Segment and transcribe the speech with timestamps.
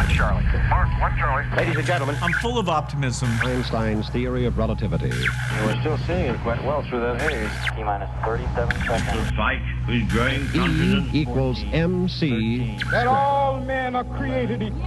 [0.00, 0.42] One Charlie.
[0.70, 1.44] Mark, one Charlie.
[1.58, 3.28] Ladies and gentlemen, I'm full of optimism.
[3.42, 5.10] Einstein's theory of relativity.
[5.62, 7.50] We're still seeing it quite well through that haze.
[7.76, 9.28] T minus 37 seconds.
[9.28, 11.14] The fight with growing E confidence.
[11.14, 12.78] equals MC.
[12.90, 14.80] that all men are created equal.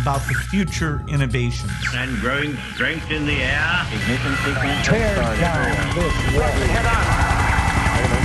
[0.00, 1.72] about the future innovations.
[1.92, 3.82] and growing strength in the air.
[3.92, 4.86] Ignition sequence.
[4.86, 6.54] Tear down this wall.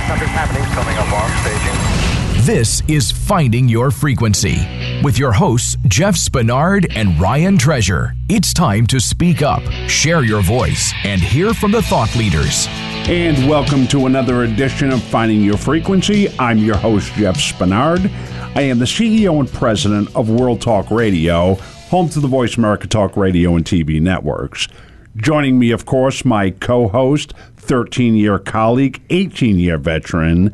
[0.06, 0.62] Something's happening.
[0.70, 2.01] Coming up on staging.
[2.44, 4.66] This is Finding Your Frequency
[5.04, 8.14] with your hosts, Jeff Spenard and Ryan Treasure.
[8.28, 12.66] It's time to speak up, share your voice, and hear from the thought leaders.
[13.08, 16.36] And welcome to another edition of Finding Your Frequency.
[16.36, 18.10] I'm your host, Jeff Spenard.
[18.56, 21.54] I am the CEO and president of World Talk Radio,
[21.90, 24.66] home to the Voice America Talk Radio and TV networks.
[25.14, 30.52] Joining me, of course, my co host, 13 year colleague, 18 year veteran,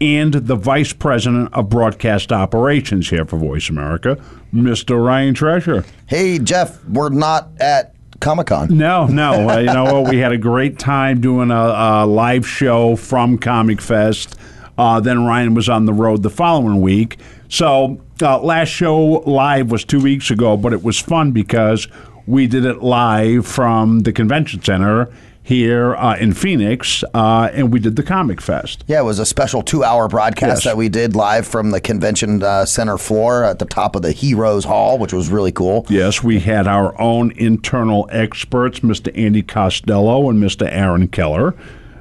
[0.00, 4.16] and the vice president of broadcast operations here for Voice America,
[4.52, 5.04] Mr.
[5.04, 5.84] Ryan Treasure.
[6.06, 8.76] Hey, Jeff, we're not at Comic Con.
[8.76, 9.48] No, no.
[9.48, 10.10] Uh, you know what?
[10.10, 14.36] We had a great time doing a, a live show from Comic Fest.
[14.76, 17.18] Uh, then Ryan was on the road the following week.
[17.48, 21.88] So uh, last show live was two weeks ago, but it was fun because
[22.26, 25.10] we did it live from the convention center
[25.48, 28.84] here uh, in Phoenix, uh, and we did the Comic Fest.
[28.86, 30.64] Yeah, it was a special two hour broadcast Yes.
[30.64, 34.12] that we did live from the convention uh, center floor at the top of the
[34.12, 35.86] Heroes Hall, which was really cool.
[35.88, 39.10] Yes, we had our own internal experts, Mr.
[39.18, 40.68] Andy Costello and Mr.
[40.70, 41.54] Aaron Keller,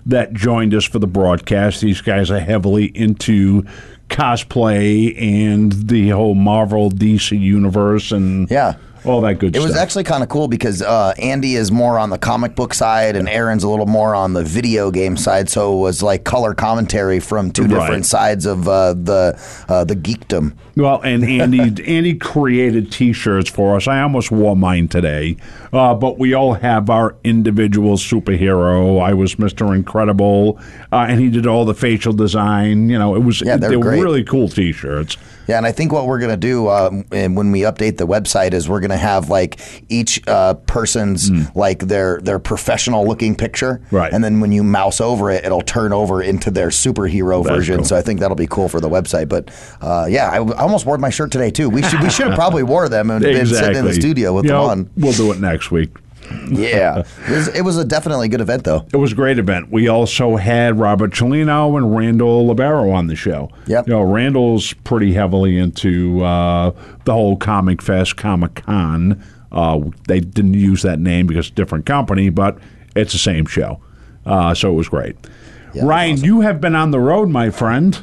[0.06, 1.80] that joined us for the broadcast.
[1.80, 3.64] These guys are heavily into
[4.10, 8.74] cosplay and the whole Marvel DC universe and Yeah.
[9.08, 9.70] All that good It stuff.
[9.70, 13.16] was actually kind of cool because uh, Andy is more on the comic book side
[13.16, 15.50] and Aaron's a little more on the video game side.
[15.50, 17.70] So it was like color commentary from two Right.
[17.82, 20.54] different sides of uh, the uh, the geekdom.
[20.76, 23.88] Well, and Andy Andy created T-shirts for us.
[23.88, 25.38] I almost wore mine today,
[25.74, 29.02] uh, but we all have our individual superhero.
[29.02, 30.60] I was Mister Incredible,
[30.92, 32.90] uh, and he did all the facial design.
[32.90, 34.02] You know, it was Yeah, they're they were great.
[34.04, 35.18] really cool T-shirts.
[35.48, 38.54] Yeah, and I think what we're gonna do um, and when we update the website
[38.54, 39.60] is we're gonna have like
[39.90, 43.82] each uh, person's like their their professional looking picture.
[43.92, 44.12] Right.
[44.12, 47.76] And then when you mouse over it, it'll turn over into their superhero That's version.
[47.78, 47.86] cool.
[47.86, 49.30] So I think that'll be cool for the website.
[49.30, 49.50] But
[49.82, 51.70] uh, yeah, I, I almost wore my shirt today too.
[51.70, 54.46] We should we should have probably wore them and been sitting in the studio with
[54.46, 54.90] You them know, on.
[54.98, 55.92] We'll do it next week.
[56.50, 58.86] Yeah, it was, it was a definitely good event though.
[58.94, 59.70] It was a great event.
[59.70, 63.50] We also had Robert Cellino and Randall Libero on the show.
[63.68, 63.88] Yep.
[63.88, 66.72] You know, Randall's pretty heavily into uh,
[67.04, 69.22] the whole Comic Fest, Comic Con.
[69.52, 72.58] Uh, they didn't use that name because it's a different company, but
[72.96, 73.82] it's the same show.
[74.26, 75.16] Uh, so it was great.
[75.74, 76.26] Yeah, Ryan, awesome.
[76.26, 78.02] you have been on the road, my friend.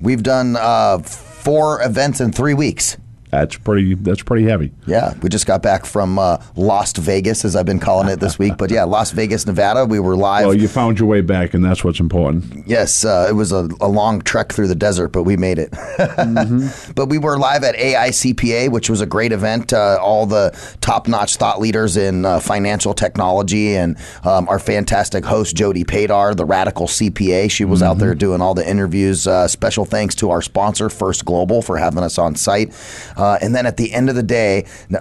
[0.00, 2.96] We've done uh, four events in three weeks.
[3.32, 3.94] That's pretty.
[3.94, 4.72] That's pretty heavy.
[4.86, 8.38] Yeah, we just got back from uh, Las Vegas, as I've been calling it this
[8.38, 8.58] week.
[8.58, 9.86] But yeah, Las Vegas, Nevada.
[9.86, 10.44] We were live.
[10.44, 12.68] Well, you found your way back, and that's what's important.
[12.68, 15.72] Yes, uh, it was a, a long trek through the desert, but we made it.
[16.94, 19.72] But we were live at AICPA, which was a great event.
[19.72, 20.50] Uh, all the
[20.80, 26.36] top notch thought leaders in uh, financial technology and um, our fantastic host, Jody Padar,
[26.36, 27.50] the radical CPA.
[27.50, 29.26] She was out there doing all the interviews.
[29.26, 32.72] Uh, special thanks to our sponsor, First Global, for having us on site.
[33.22, 34.52] Uh, and then at the end of the day,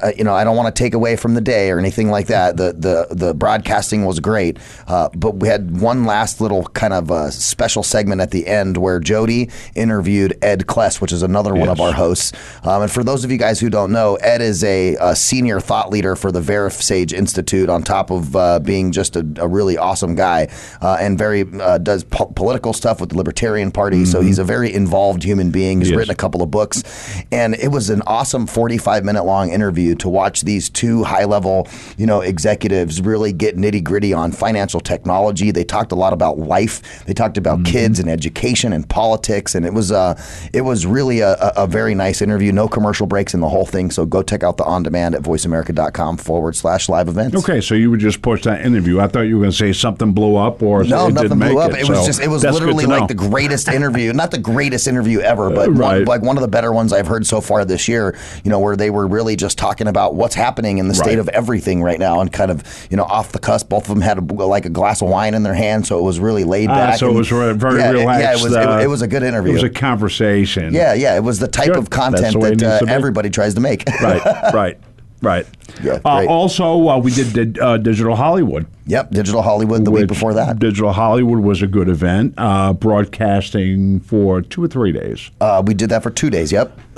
[0.04, 2.28] uh, you know, I don't want to take away from the day or anything like
[2.28, 2.50] that.
[2.62, 4.54] The the, the broadcasting was great,
[4.88, 8.78] uh, but we had one last little kind of uh, special segment at the end
[8.78, 12.32] where Jody interviewed Ed Kless, which is another one of our hosts.
[12.64, 15.60] Um, and for those of you guys who don't know, Ed is a, a senior
[15.60, 17.70] thought leader for the VeraSage Institute.
[17.70, 20.48] On top of uh, being just a, a really awesome guy
[20.82, 24.06] uh, and very uh, does po- political stuff with the Libertarian Party.
[24.06, 25.80] So he's a very involved human being.
[25.80, 25.98] He's He is.
[25.98, 26.84] written a couple of books,
[27.32, 31.68] and it was an awesome 45 minute long interview to watch these two high level,
[31.98, 35.50] you know, executives really get nitty gritty on financial technology.
[35.52, 37.06] They talked a lot about life.
[37.06, 40.22] They talked about kids and education and politics, and it was uh,
[40.54, 42.52] it was really a, a, very nice interview.
[42.52, 43.92] No commercial breaks in the whole thing.
[43.92, 47.36] So go check out the on demand at voiceamerica.com forward slash live events.
[47.38, 49.00] Okay, so you would just push that interview.
[49.00, 51.60] I thought you were going to say something blew up, or No, it nothing blew
[51.60, 51.72] up.
[51.72, 54.12] It, It, was so just it was literally like the greatest interview.
[54.12, 56.00] Not the greatest interview ever, but right.
[56.00, 58.01] one, like one of the better ones I've heard so far this year.
[58.44, 61.20] You know, where they were really just talking about what's happening in the state Right.
[61.20, 63.70] of everything right now, and kind of you know off the cusp.
[63.70, 66.04] Both of them had a, like a glass of wine in their hand, so it
[66.04, 66.98] was really laid Ah, back.
[67.00, 68.24] so it was very yeah, relaxed.
[68.24, 68.56] Yeah, it was.
[68.56, 69.52] uh, it, it was a good interview.
[69.52, 70.74] It was a conversation.
[70.74, 71.16] yeah, yeah.
[71.16, 71.78] It was the type Good.
[71.78, 73.84] of content the way it that uh, everybody tries to make.
[74.02, 74.22] right,
[74.54, 74.80] right.
[75.22, 75.46] Right.
[75.84, 78.66] Yeah, Uh, also, uh, we did uh, Digital Hollywood.
[78.88, 80.58] Yep, Digital Hollywood the week before that.
[80.60, 85.30] Digital Hollywood was a good event, uh, broadcasting for two or three days.
[85.40, 86.52] Uh, we did that for two days.
[86.52, 86.78] Yep.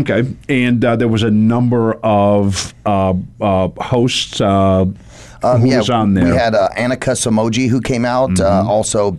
[0.00, 0.24] Okay.
[0.48, 4.84] And uh, there was a number of uh, uh, hosts uh,
[5.42, 6.24] Um, who yeah, was on there.
[6.24, 6.32] Mm-hmm.
[6.32, 8.38] We had uh, Annika Samoji who came out.
[8.40, 9.16] Uh, also,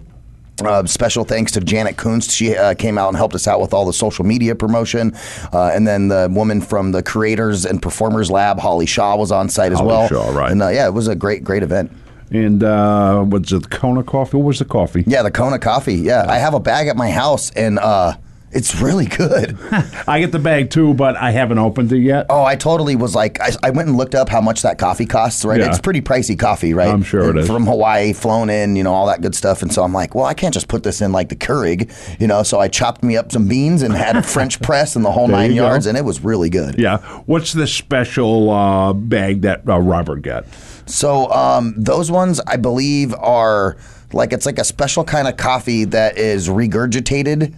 [0.65, 2.31] uh, special thanks to Janet Kunst.
[2.31, 5.13] She uh, came out and helped us out with all the social media promotion.
[5.53, 9.49] Uh, and then the woman from the Creators and Performers Lab, Holly Shaw, was on
[9.49, 10.07] site as Holly well.
[10.07, 10.51] Shaw, right.
[10.51, 11.91] And uh, yeah, it was a great, great event.
[12.31, 14.37] and uh, was it Kona Coffee?
[14.37, 15.03] What was the coffee?
[15.05, 15.95] Yeah, the Kona coffee.
[15.95, 18.13] Yeah, I have a bag at my house, and uh,
[18.51, 19.57] it's really good.
[20.07, 22.25] I get the bag too, but I haven't opened it yet.
[22.29, 25.05] Oh, I totally was like, I, I went and looked up how much that coffee
[25.05, 25.59] costs, right?
[25.59, 25.69] Yeah.
[25.69, 26.89] It's pretty pricey coffee, right?
[26.89, 27.47] I'm sure it is.
[27.47, 29.61] From Hawaii, flown in, you know, all that good stuff.
[29.61, 32.27] And so I'm like, well, I can't just put this in like the Keurig, you
[32.27, 32.43] know?
[32.43, 35.27] So I chopped me up some beans and had a French press and the whole
[35.27, 35.55] nine go.
[35.55, 36.77] yards, and it was really good.
[36.77, 36.97] Yeah.
[37.25, 40.45] What's the special uh, bag that uh, Robert got?
[40.85, 43.77] So um, those ones, I believe, are
[44.13, 47.55] like it's like a special kind of coffee that is regurgitated.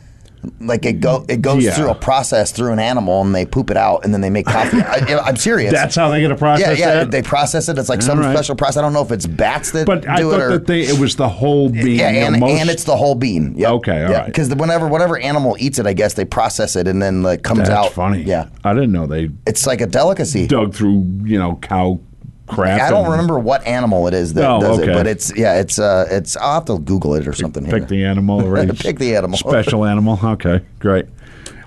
[0.60, 1.72] Like it go, it goes Yeah.
[1.72, 4.46] through a process through an animal, and they poop it out, and then they make
[4.46, 4.82] coffee.
[4.82, 5.72] I, I'm serious.
[5.72, 6.80] That's how they get a process.
[6.80, 6.94] yeah, yeah.
[6.96, 7.12] that?
[7.12, 7.78] They process it.
[7.78, 8.34] It's like some right.
[8.36, 8.78] special process.
[8.78, 10.82] I don't know if it's bats that But I do thought it or that they,
[10.82, 12.00] it was the whole bean.
[12.00, 13.54] yeah, and, most- and it's the whole bean.
[13.58, 13.70] Yep.
[13.72, 14.26] Okay, all yeah, right.
[14.26, 17.60] Because whenever whatever animal eats it, I guess they process it and then like comes
[17.60, 17.92] That's out.
[17.94, 18.24] funny.
[18.24, 20.48] Yeah, I didn't know they it's like a delicacy.
[20.48, 22.00] dug through, you know, cow
[22.48, 22.82] crap.
[22.82, 25.80] I don't remember what animal it is that Oh, does it, but it's yeah, it's
[25.80, 26.36] uh, it's.
[26.38, 27.64] I'll have to Google it or something.
[27.66, 27.86] Pick here.
[27.86, 28.42] the animal.
[28.46, 29.38] Or Pick the animal.
[29.38, 30.20] Special animal.
[30.24, 31.06] Okay, great.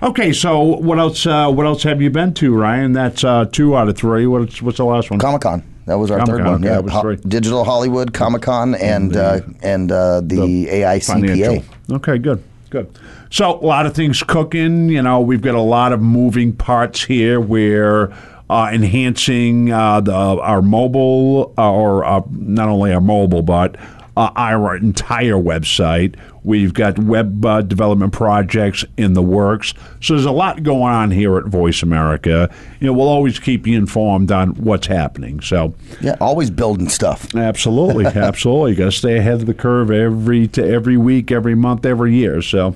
[0.03, 1.25] Okay, so what else?
[1.25, 2.93] Uh, what else have you been to, Ryan?
[2.93, 4.27] That's uh, two out of three.
[4.27, 5.19] What's what's the last one?
[5.19, 5.63] Comic Con.
[5.87, 6.61] That was our third Comic-Con, one.
[6.61, 7.15] okay, Yeah, that was Ho- three.
[7.15, 11.05] Digital Hollywood, Comic Con, and uh, and uh, the, AICPA.
[11.05, 11.63] Financial.
[11.95, 12.99] Okay, good, good.
[13.29, 14.89] So a lot of things cooking.
[14.89, 17.39] You know, we've got a lot of moving parts here.
[17.39, 18.13] We're
[18.49, 23.75] uh, enhancing uh, the our mobile, uh, or uh, not only our mobile, but
[24.17, 26.15] uh, our entire website.
[26.43, 29.73] We've got web uh, development projects in the works.
[30.01, 32.49] So there's a lot going on here at Voice America.
[32.79, 35.41] You know, we'll always keep you informed on what's happening.
[35.41, 35.75] So.
[36.01, 37.35] Yeah, always building stuff.
[37.35, 38.71] Absolutely, absolutely.
[38.71, 42.15] You got to stay ahead of the curve every to every week, every month, every
[42.15, 42.41] year.
[42.41, 42.75] So,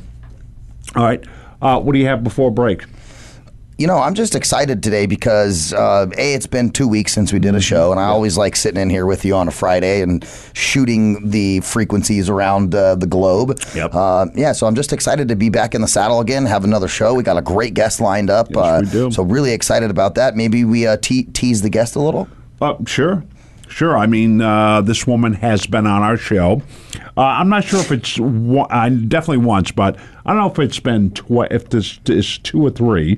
[0.95, 1.23] all right.
[1.61, 2.83] Uh, what do you have before break?
[3.81, 7.39] You know, I'm just excited today because uh, a it's been two weeks since we
[7.39, 10.03] did a show, and I always like sitting in here with you on a Friday
[10.03, 10.23] and
[10.53, 13.59] shooting the frequencies around uh, the globe.
[13.73, 13.89] Yep.
[13.91, 16.87] Uh, yeah, so I'm just excited to be back in the saddle again, have another
[16.87, 17.15] show.
[17.15, 18.49] We got a great guest lined up.
[18.51, 19.09] Yes, uh, we do.
[19.09, 20.35] So really excited about that.
[20.35, 22.27] Maybe we uh, te- tease the guest a little.
[22.61, 23.23] Uh, sure,
[23.67, 23.97] sure.
[23.97, 26.61] I mean, uh, this woman has been on our show.
[27.17, 30.59] Uh, I'm not sure if it's one, uh, definitely once, but I don't know if
[30.59, 33.17] it's been tw- if this is two or three.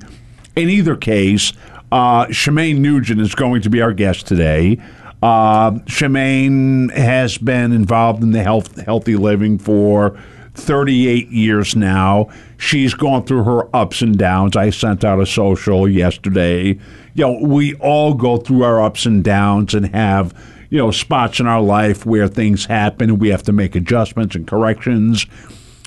[0.55, 1.53] In either case,
[1.91, 4.79] uh, Shemane Nugent is going to be our guest today.
[5.21, 10.19] Uh, Shemane has been involved in the health healthy living for
[10.55, 12.29] 38 years now.
[12.57, 14.55] She's gone through her ups and downs.
[14.55, 16.79] I sent out a social yesterday.
[17.15, 20.33] You know, we all go through our ups and downs and have,
[20.69, 24.35] you know, spots in our life where things happen and we have to make adjustments
[24.35, 25.25] and corrections.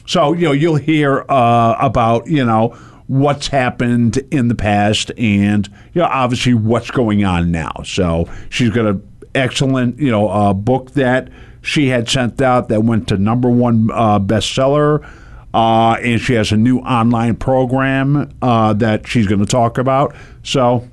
[0.06, 2.76] So, you know, you'll hear uh, about, you know,
[3.08, 7.72] what's happened in the past and, you know, obviously what's going on now.
[7.84, 11.28] So she's got an excellent, you know, uh, book that
[11.62, 15.08] she had sent out that went to number one uh, bestseller.
[15.54, 20.14] Uh, and she has a new online program uh, that she's going to talk about.
[20.42, 20.86] So,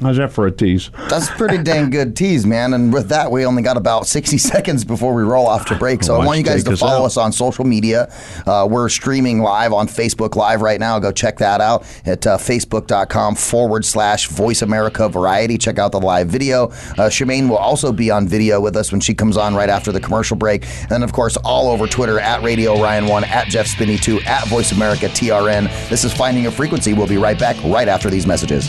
[0.00, 0.90] how's that for a tease?
[1.08, 2.74] That's a pretty dang good tease, man.
[2.74, 6.02] And with that, we only got about 60 seconds before we roll off to break.
[6.02, 7.06] So I want you guys to us follow out?
[7.06, 8.12] us on social media.
[8.46, 10.98] Uh, we're streaming live on Facebook Live right now.
[10.98, 15.58] Go check that out at uh, facebook.com forward slash Voice America Variety.
[15.58, 16.64] Check out the live video.
[16.68, 19.92] Uh, Shemane will also be on video with us when she comes on right after
[19.92, 20.64] the commercial break.
[20.82, 24.72] And then, of course, all over Twitter at Radio Ryan1, at Jeff Spinney2, at Voice
[24.72, 25.64] America TRN.
[25.88, 26.94] This is Finding a Frequency.
[26.94, 28.68] We'll be right back right after these messages.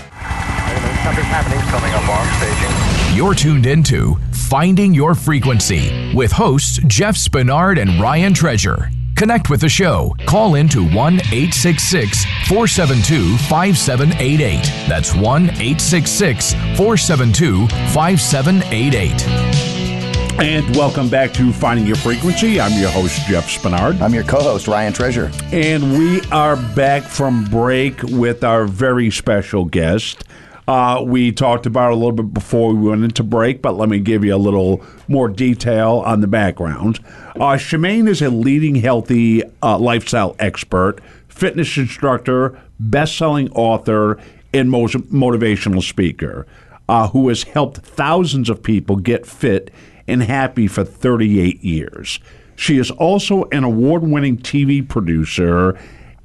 [1.03, 3.17] Something's happening coming up on staging.
[3.17, 8.91] You're tuned into Finding Your Frequency with hosts Jeff Spenard and Ryan Treasure.
[9.15, 10.15] Connect with the show.
[10.27, 14.63] Call in to 1 866 472 5788.
[14.87, 19.61] That's 1 866 472 5788.
[20.39, 22.61] And welcome back to Finding Your Frequency.
[22.61, 24.01] I'm your host, Jeff Spenard.
[24.01, 25.31] I'm your co host, Ryan Treasure.
[25.51, 30.25] And we are back from break with our very special guest.
[30.71, 33.99] Uh, we talked about a little bit before we went into break, but let me
[33.99, 36.97] give you a little more detail on the background.
[37.35, 44.17] Uh, Shemane is a leading healthy uh, lifestyle expert, fitness instructor, best selling author,
[44.53, 46.47] and most motivational speaker
[46.87, 49.71] uh, who has helped thousands of people get fit
[50.07, 52.21] and happy for 38 years.
[52.55, 55.77] She is also an award winning TV producer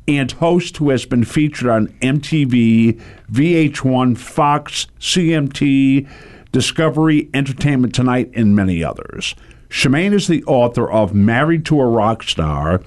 [0.08, 6.08] and host who has been featured on MTV, VH1, Fox, CMT,
[6.52, 9.34] Discovery, Entertainment Tonight, and many others.
[9.68, 12.80] Shemane is the author of Married to a Rock Star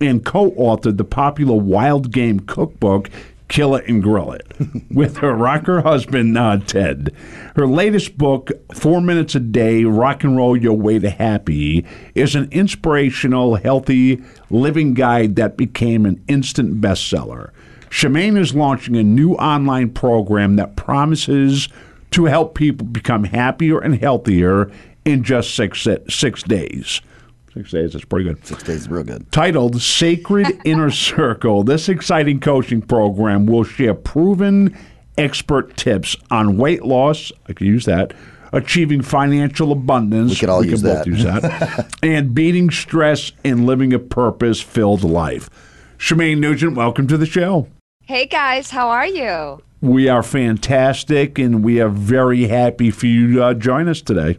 [0.00, 3.10] and co authored the popular Wild Game Cookbook
[3.52, 4.50] Kill It and Grill It
[4.90, 7.14] with her rocker husband, uh, Ted.
[7.54, 12.34] Her latest book, Four Minutes a Day Rock and Roll Your Way to Happy, is
[12.34, 17.50] an inspirational, healthy living guide that became an instant bestseller.
[17.90, 21.68] Shemane is launching a new online program that promises
[22.12, 24.72] to help people become happier and healthier
[25.04, 27.02] in just six, six days.
[27.54, 28.46] Six days, that's pretty good.
[28.46, 29.30] Six days is real good.
[29.30, 34.74] Titled Sacred Inner Circle, this exciting coaching program will share proven
[35.18, 37.30] expert tips on weight loss.
[37.48, 38.14] I could use that.
[38.52, 40.30] Achieving financial abundance.
[40.30, 41.06] We could all use both that.
[41.06, 41.94] use that.
[42.02, 45.50] and beating stress and living a purpose filled life.
[45.98, 47.68] Shemane Nugent, welcome to the show.
[48.04, 49.62] Hey guys, how are you?
[49.82, 54.38] We are fantastic and we are very happy for you to uh, join us today.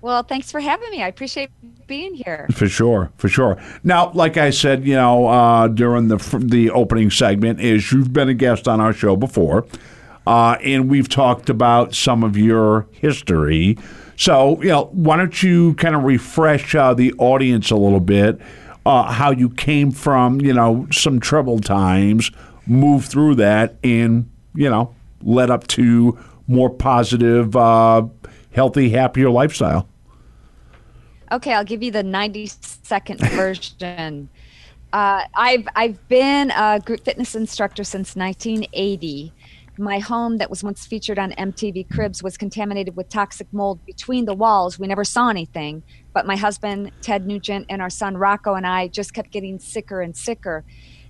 [0.00, 1.02] Well, thanks for having me.
[1.02, 1.50] I appreciate
[1.88, 2.46] being here.
[2.52, 3.60] For sure, for sure.
[3.82, 8.28] Now, like I said, you know, uh, during the the opening segment, is you've been
[8.28, 9.66] a guest on our show before,
[10.26, 13.76] uh, and we've talked about some of your history.
[14.16, 18.40] So, you know, why don't you kind of refresh uh, the audience a little bit,
[18.84, 22.30] uh, how you came from, you know, some troubled times,
[22.66, 26.18] moved through that, and you know, led up to
[26.48, 28.06] more positive, uh,
[28.52, 29.88] healthy, happier lifestyle.
[31.30, 34.28] Okay, I'll give you the 90 second version.
[34.92, 39.32] Uh, I've I've been a group fitness instructor since 1980.
[39.76, 44.24] My home that was once featured on MTV Cribs was contaminated with toxic mold between
[44.24, 44.78] the walls.
[44.78, 45.82] We never saw anything,
[46.14, 50.00] but my husband Ted Nugent and our son Rocco and I just kept getting sicker
[50.00, 50.64] and sicker.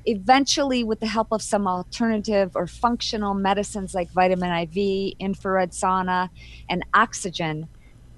[0.04, 6.30] Eventually, with the help of some alternative or functional medicines like vitamin IV, infrared sauna,
[6.68, 7.68] and oxygen,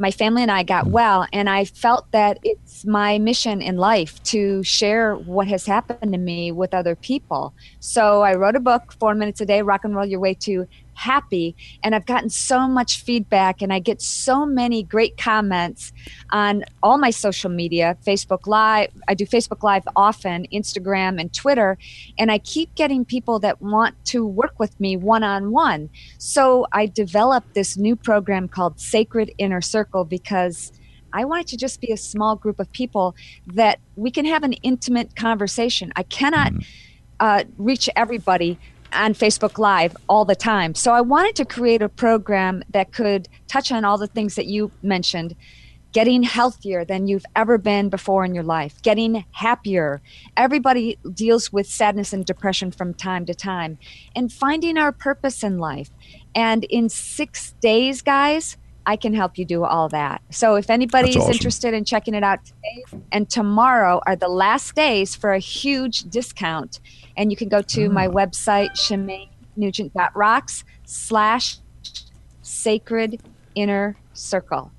[0.00, 0.92] my family and I got mm-hmm.
[0.92, 6.12] well, and I felt that it's my mission in life to share what has happened
[6.12, 7.52] to me with other people.
[7.78, 10.66] So I wrote a book, Four Minutes a Day Rock and Roll Your Way to
[11.00, 15.94] Happy, and I've gotten so much feedback, and I get so many great comments
[16.30, 18.90] on all my social media Facebook Live.
[19.08, 21.78] I do Facebook Live often, Instagram, and Twitter,
[22.18, 25.88] and I keep getting people that want to work with me one on one.
[26.18, 30.70] So I developed this new program called Sacred Inner Circle because
[31.14, 33.16] I want it to just be a small group of people
[33.46, 35.94] that we can have an intimate conversation.
[35.96, 36.52] I cannot
[37.20, 38.58] uh, reach everybody
[38.92, 40.74] on Facebook Live all the time.
[40.74, 44.46] So I wanted to create a program that could touch on all the things that
[44.46, 45.34] you mentioned
[45.92, 50.00] getting healthier than you've ever been before in your life, getting happier.
[50.36, 53.78] Everybody deals with sadness and depression from time to time,
[54.14, 55.90] and finding our purpose in life.
[56.34, 58.56] And in six days, guys,
[58.86, 60.22] I can help you do all that.
[60.30, 61.34] So if anybody's That's awesome.
[61.34, 66.04] interested in checking it out today and tomorrow are the last days for a huge
[66.04, 66.80] discount.
[67.16, 68.14] And you can go to my mm.
[68.14, 68.70] website,
[69.56, 71.58] ShemaneNugent.rocks slash
[72.42, 73.20] sacred
[73.54, 74.72] inner circle.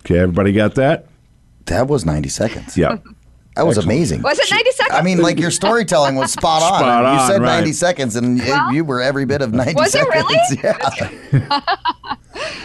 [0.00, 1.06] Okay, everybody got that?
[1.66, 2.76] That was 90 seconds.
[2.76, 2.98] Yeah.
[3.56, 3.96] That was Excellent.
[3.96, 4.22] amazing.
[4.22, 4.98] Was it 90 seconds?
[4.98, 6.78] I mean, like your storytelling was spot on.
[6.80, 7.56] Spot on you said right.
[7.58, 10.62] 90 seconds, and you- Well- you were every bit of 90 Was it seconds.
[10.62, 11.40] really?
[11.42, 11.60] Yeah.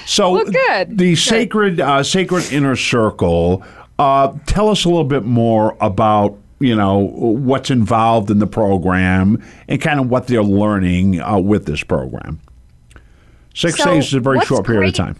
[0.05, 0.97] So Well, good.
[0.97, 1.17] the Good.
[1.17, 3.63] sacred uh, sacred inner circle.
[3.99, 9.43] Uh, tell us a little bit more about you know what's involved in the program
[9.67, 12.39] and kind of what they're learning uh, with this program.
[13.53, 15.17] Six So, days is a very short period of time.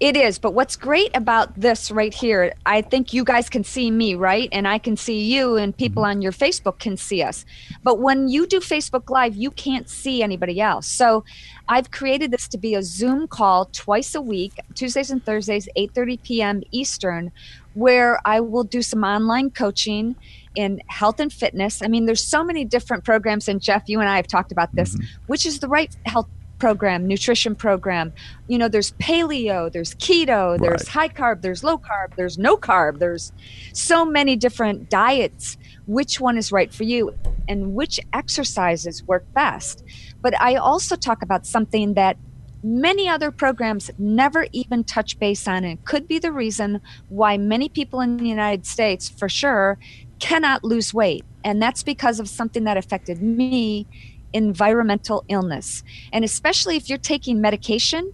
[0.00, 3.90] It is, but what's great about this right here, I think you guys can see
[3.90, 4.48] me, right?
[4.52, 6.18] And I can see you, and people mm-hmm.
[6.18, 7.44] on your Facebook can see us.
[7.82, 10.86] But when you do Facebook Live, you can't see anybody else.
[10.86, 11.24] So
[11.68, 16.22] I've created this to be a Zoom call twice a week, Tuesdays and Thursdays, 8:30
[16.22, 16.62] p.m.
[16.70, 17.32] Eastern,
[17.74, 20.14] where I will do some online coaching
[20.54, 21.82] in health and fitness.
[21.82, 24.72] I mean, there's so many different programs, and Jeff, you and I have talked about
[24.76, 25.06] this, mm-hmm.
[25.26, 26.28] which is the right health
[26.58, 28.12] program, nutrition program.
[28.48, 32.98] You know, there's paleo, there's keto, there's high carb, there's low carb, there's no carb,
[32.98, 33.32] there's
[33.72, 35.56] so many different diets.
[35.86, 37.14] Which one is right for you
[37.48, 39.84] and which exercises work best?
[40.20, 42.16] But I also talk about something that
[42.62, 47.68] many other programs never even touch base on and could be the reason why many
[47.68, 49.78] people in the United States, for sure,
[50.18, 51.24] cannot lose weight.
[51.44, 53.86] And that's because of something that affected me
[54.32, 55.82] environmental illness.
[56.12, 58.12] And especially if you're taking medication,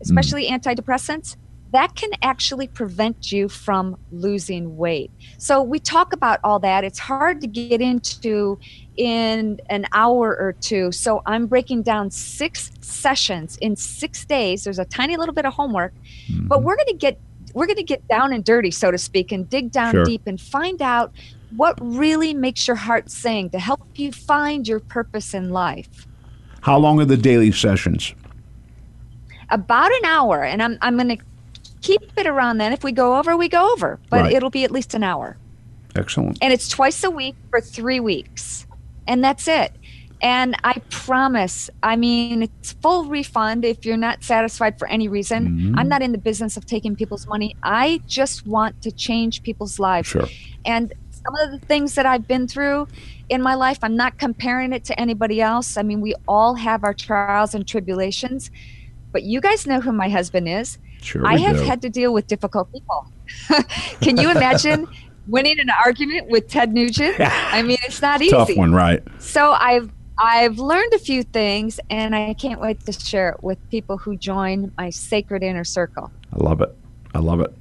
[0.00, 1.36] especially antidepressants,
[1.72, 5.10] that can actually prevent you from losing weight.
[5.38, 6.82] So we talk about all that.
[6.82, 8.58] It's hard to get into
[8.96, 10.90] in an hour or two.
[10.90, 14.64] So I'm breaking down six sessions in 6 days.
[14.64, 16.64] There's a tiny little bit of homework, but mm-hmm.
[16.64, 17.18] we're going to get
[17.52, 20.04] we're going to get down and dirty so to speak and dig down Sure.
[20.04, 21.12] deep and find out
[21.56, 26.06] what really makes your heart sing to help you find your purpose in life.
[26.60, 28.14] How long are the daily sessions?
[29.50, 31.24] About an hour and I'm I'm going to
[31.80, 32.72] keep it around then.
[32.72, 34.32] If we go over, we go over, but Right.
[34.32, 35.36] it'll be at least an hour.
[35.96, 36.38] Excellent.
[36.40, 38.66] And it's twice a week for three weeks.
[39.08, 39.72] And that's it.
[40.22, 45.48] And I promise, I mean, it's full refund if you're not satisfied for any reason.
[45.48, 45.78] Mm-hmm.
[45.78, 47.56] I'm not in the business of taking people's money.
[47.62, 50.08] I just want to change people's lives.
[50.08, 50.28] Sure.
[50.66, 50.92] And
[51.24, 52.88] some of the things that I've been through
[53.28, 55.76] in my life, I'm not comparing it to anybody else.
[55.76, 58.50] I mean, we all have our trials and tribulations,
[59.12, 60.78] but you guys know who my husband is.
[61.02, 63.10] Sure I have had to deal with difficult people.
[64.00, 64.86] Can you imagine
[65.26, 67.16] winning an argument with Ted Nugent?
[67.18, 68.32] I mean, it's not easy.
[68.32, 69.02] Tough one, right?
[69.18, 73.58] So I've I've learned a few things, and I can't wait to share it with
[73.70, 76.10] people who join my sacred inner circle.
[76.34, 76.76] I love it.
[77.14, 77.54] I love it.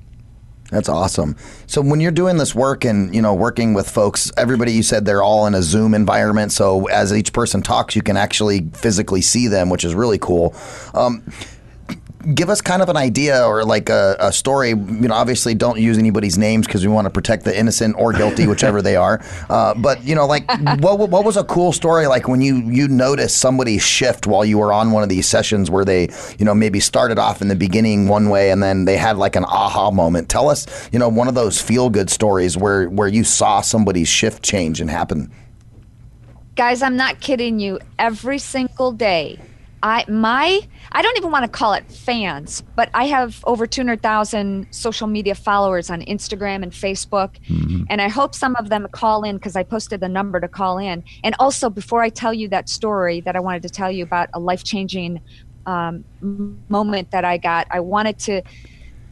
[0.71, 1.35] That's awesome.
[1.65, 5.05] So when you're doing this work and you know working with folks, everybody you said
[5.05, 6.51] they're all in a Zoom environment.
[6.51, 10.55] So as each person talks, you can actually physically see them, which is really cool.
[10.93, 11.23] Um,
[12.33, 14.69] give us kind of an idea or like a, a story.
[14.69, 18.13] You know, obviously don't use anybody's names because we want to protect the innocent or
[18.13, 19.21] guilty, whichever they are.
[19.49, 20.45] Uh, but you know, like
[20.79, 24.59] what what was a cool story like when you you noticed somebody shift while you
[24.59, 27.55] were on one of these sessions where they you know maybe started off in the
[27.55, 30.29] beginning one way and then they had like an aha moment.
[30.29, 34.07] Tell us, you know, one of those feel good stories where where you saw somebody's
[34.07, 35.31] shift change and happen.
[36.55, 37.79] Guys, I'm not kidding you.
[37.97, 39.39] Every single day,
[39.81, 40.61] I my
[40.91, 45.35] I don't even want to call it fans, but I have over 200,000 social media
[45.35, 47.35] followers on Instagram and Facebook,
[47.89, 50.77] and I hope some of them call in because I posted the number to call
[50.77, 51.03] in.
[51.23, 54.29] And also, before I tell you that story that I wanted to tell you about
[54.33, 55.21] a life changing
[55.65, 56.03] um,
[56.69, 58.41] moment that I got, I wanted to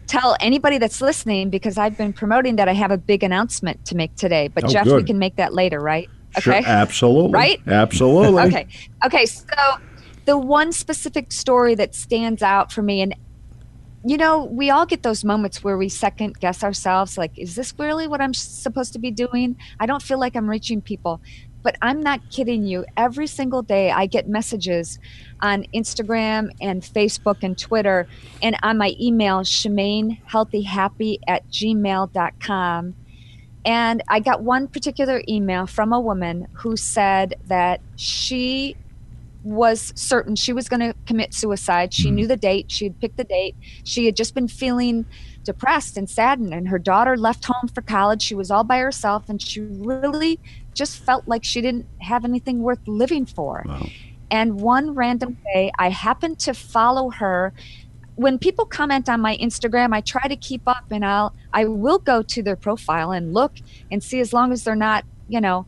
[0.07, 3.95] tell anybody that's listening because I've been promoting that I have a big announcement to
[3.95, 4.47] make today.
[4.47, 6.09] But Oh, Jeff, we can make that later, right?
[6.39, 7.31] Sure, absolutely.
[7.31, 7.61] Right?
[7.67, 8.43] Absolutely.
[8.43, 8.67] Okay.
[9.05, 9.25] Okay.
[9.25, 9.45] So
[10.27, 13.15] the one specific story that stands out for me, and
[14.05, 17.73] you know, we all get those moments where we second guess ourselves like, is this
[17.79, 19.57] really what I'm supposed to be doing?
[19.79, 21.19] I don't feel like I'm reaching people.
[21.63, 22.85] But I'm not kidding you.
[22.95, 24.99] Every single day, I get messages
[25.41, 28.07] on Instagram and Facebook and Twitter,
[28.41, 32.95] and on my email, shemanehealthyhappy at gmail.com.
[33.65, 38.77] And I got one particular email from a woman who said that she
[39.47, 41.93] was certain she was going to commit suicide.
[41.93, 42.15] She hmm.
[42.15, 43.55] knew the date, she had picked the date.
[43.83, 45.05] She had just been feeling
[45.43, 48.21] depressed and saddened and her daughter left home for college.
[48.21, 50.39] She was all by herself and she really
[50.73, 53.65] just felt like she didn't have anything worth living for.
[54.29, 57.53] And one random day i happened to follow her.
[58.15, 61.99] When people comment on my instagram i try to keep up and i'll i will
[61.99, 63.53] go to their profile and look
[63.91, 65.65] and see as long as they're not you know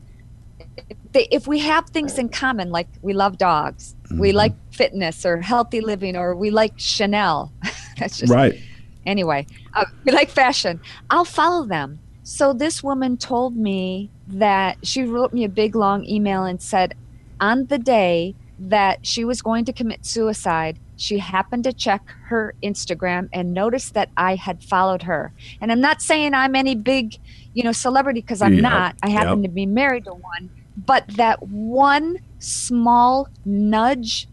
[1.12, 5.40] they, if we have things in common like we love dogs we like fitness or
[5.42, 7.52] healthy living or we like chanel.
[7.98, 8.60] That's just Right.
[9.06, 10.80] anyway uh, we like fashion.
[11.10, 12.00] I'll follow them.
[12.24, 16.96] So this woman told me that she wrote me a big long email and said
[17.40, 22.54] on the day that she was going to commit suicide she happened to check her
[22.62, 25.32] instagram and noticed that i had followed her.
[25.62, 27.16] And i'm not saying i'm any big
[27.54, 28.96] you know celebrity because i'm Yep, not.
[29.02, 29.50] I happen yep.
[29.50, 30.50] to be married to one
[30.86, 34.28] but that one small nudge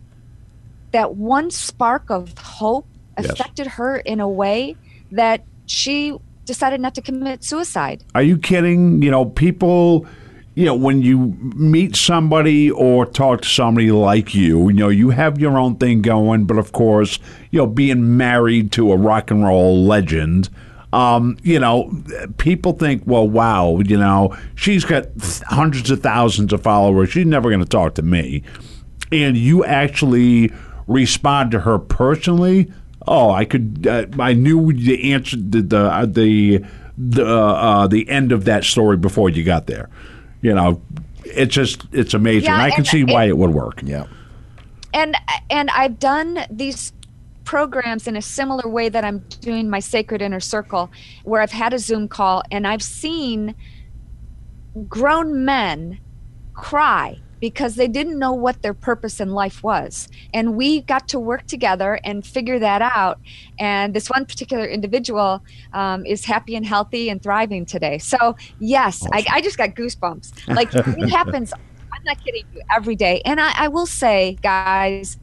[0.92, 2.86] that one spark of hope
[3.18, 3.30] Yes.
[3.30, 4.76] affected her in a way
[5.10, 8.04] that she decided not to commit suicide.
[8.14, 9.02] Are you kidding?
[9.02, 10.06] You know, people,
[10.54, 15.10] you know, when you meet somebody or talk to somebody like you, you know, you
[15.10, 17.18] have your own thing going, but of course,
[17.50, 20.50] you know, being married to a rock and roll legend,
[20.96, 21.92] um, you know,
[22.38, 25.06] people think, well, wow, you know, she's got
[25.46, 27.10] hundreds of thousands of followers.
[27.10, 28.42] She's never going to talk to me.
[29.12, 30.52] And you actually
[30.86, 32.72] respond to her personally.
[33.06, 33.86] Oh, I could.
[33.86, 36.64] Uh, I knew the answer, the the uh, the
[36.98, 39.88] the, uh, the end of that story before you got there.
[40.42, 40.80] You know,
[41.24, 42.44] it's just it's amazing.
[42.50, 43.80] Yeah, I can and see why it- it would work.
[43.84, 44.06] Yeah.
[44.94, 45.14] And
[45.50, 46.92] and I've done these
[47.46, 50.90] programs in a similar way that I'm doing my sacred inner circle
[51.24, 53.54] where I've had a Zoom call and I've seen
[54.88, 55.98] grown men
[56.52, 60.08] cry because they didn't know what their purpose in life was.
[60.34, 63.20] And we got to work together and figure that out.
[63.58, 67.98] And this one particular individual um, is happy and healthy and thriving today.
[67.98, 70.54] So, yes, I, I just got goosebumps.
[70.54, 71.52] Like, it happens,
[71.92, 73.20] I'm not kidding you, every day.
[73.24, 75.18] And I, I will say, guys,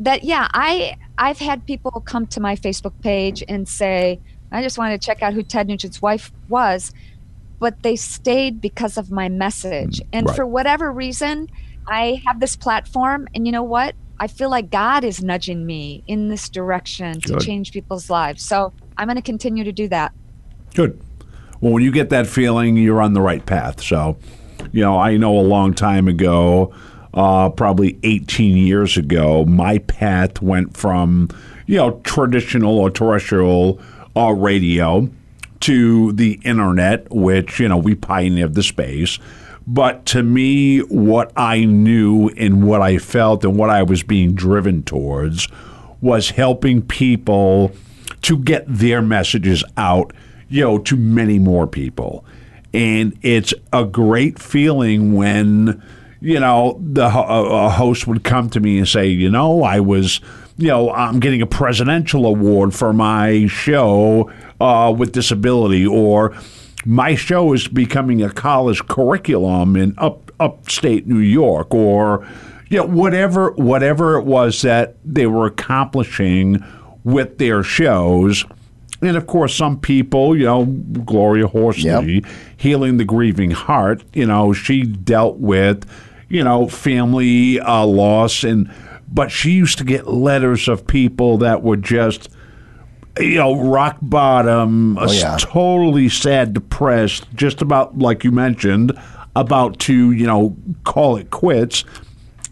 [0.00, 4.78] that yeah, I I've had people come to my Facebook page and say, I just
[4.78, 6.92] wanted to check out who Ted Nugent's wife was,
[7.58, 10.00] but they stayed because of my message.
[10.00, 10.36] Mm, and Right.
[10.36, 11.48] for whatever reason,
[11.88, 13.94] I have this platform and you know what?
[14.20, 18.44] I feel like God is nudging me in this direction to change people's lives.
[18.44, 20.12] So I'm going to continue to do that.
[20.74, 21.00] Good.
[21.60, 23.82] Well, when you get that feeling, you're on the right path.
[23.82, 24.16] So,
[24.72, 26.72] you know, I know a long time ago,
[27.14, 31.28] uh, probably 18 years ago, my path went from,
[31.66, 33.80] you know, traditional or terrestrial
[34.16, 35.08] uh, radio
[35.60, 39.18] to the internet, which, you know, we pioneered the space.
[39.66, 44.34] But to me, what I knew and what I felt and what I was being
[44.34, 45.48] driven towards
[46.02, 47.72] was helping people
[48.22, 50.12] to get their messages out,
[50.48, 52.26] you know, to many more people.
[52.74, 55.82] And it's a great feeling when,
[56.24, 60.22] you know, the a host would come to me and say, you know, I was,
[60.56, 66.34] you know, I'm getting a presidential award for my show uh, with disability, or
[66.86, 72.26] my show is becoming a college curriculum in up upstate New York, or
[72.70, 76.64] you know, whatever whatever it was that they were accomplishing
[77.04, 78.46] with their shows.
[79.02, 82.24] And of course, some people, you know, Gloria Horsley,
[82.56, 84.02] healing the grieving heart.
[84.14, 85.84] You know, she dealt with,
[86.28, 88.70] you know, family uh, loss, and
[89.08, 92.28] but she used to get letters of people that were just,
[93.20, 95.36] you know, rock bottom, Oh, yeah.
[95.38, 98.92] totally sad, depressed, just about like you mentioned,
[99.36, 101.84] about to you know call it quits,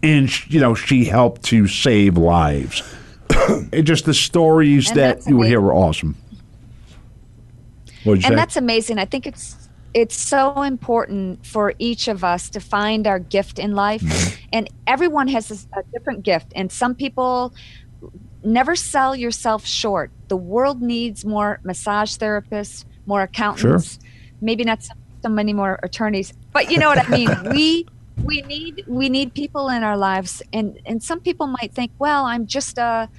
[0.01, 2.81] and you know she helped to save lives.
[3.71, 6.15] it just the stories And that you would hear were awesome.
[8.03, 8.35] What'd you and say?
[8.35, 8.99] that's amazing.
[8.99, 9.62] I think it's
[9.93, 14.45] it's so important for each of us to find our gift in life, Mm-hmm.
[14.53, 16.51] and everyone has a, a different gift.
[16.55, 17.53] And some people
[18.43, 20.11] never sell yourself short.
[20.27, 23.99] The world needs more massage therapists, more accountants,
[24.41, 27.29] maybe not so, so many more attorneys, but you know what I mean.
[27.51, 27.85] we
[28.23, 32.25] we need we need people in our lives, and and some people might think, well,
[32.25, 33.09] I'm just a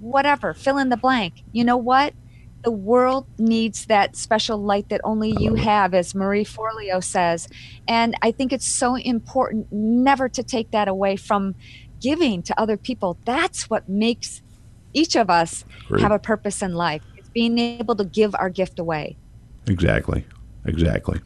[0.00, 1.42] whatever, fill in the blank.
[1.52, 2.14] You know what?
[2.62, 7.48] The world needs that special light that only you have, as Marie Forleo says.
[7.88, 11.56] And I think it's so important never to take that away from
[12.00, 13.18] giving to other people.
[13.24, 14.42] That's what makes
[14.92, 16.02] each of us Agreed.
[16.02, 17.02] have a purpose in life.
[17.16, 19.16] It's being able to give our gift away.
[19.66, 20.24] Exactly.
[20.64, 21.20] Exactly.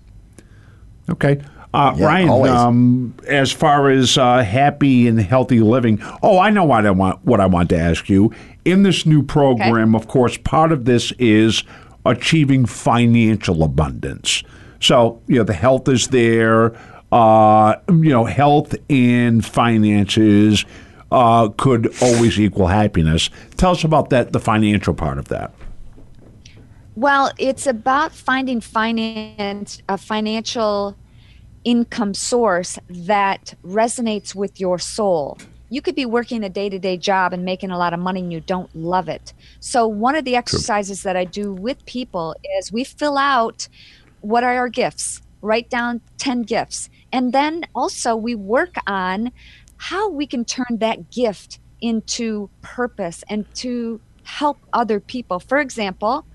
[1.11, 1.43] Okay.
[1.75, 6.65] Uh, Yeah, Ryan, um, as far as uh, happy and healthy living, oh, I know
[6.65, 7.25] what I want.
[7.25, 8.33] What I want to ask you
[8.67, 11.63] in this new program, of course, part of this is
[12.05, 14.43] achieving financial abundance.
[14.81, 16.77] So you know the health is there.
[17.13, 20.65] Uh, you know, health and finances
[21.13, 23.31] uh, could always equal happiness.
[23.57, 25.55] Tell us about that, the financial part of that.
[26.97, 30.97] Well, it's about finding finance a financial
[31.63, 35.39] income source that resonates with your soul.
[35.69, 38.41] You could be working a day-to-day job and making a lot of money and you
[38.41, 39.33] don't love it.
[39.61, 43.69] So one of the exercises that I do with people is we fill out
[44.21, 45.23] what are our gifts?
[45.43, 46.89] Write down 10 gifts.
[47.13, 49.33] And then also we work on
[49.77, 55.39] how we can turn that gift into purpose and to help other people.
[55.39, 56.27] For example,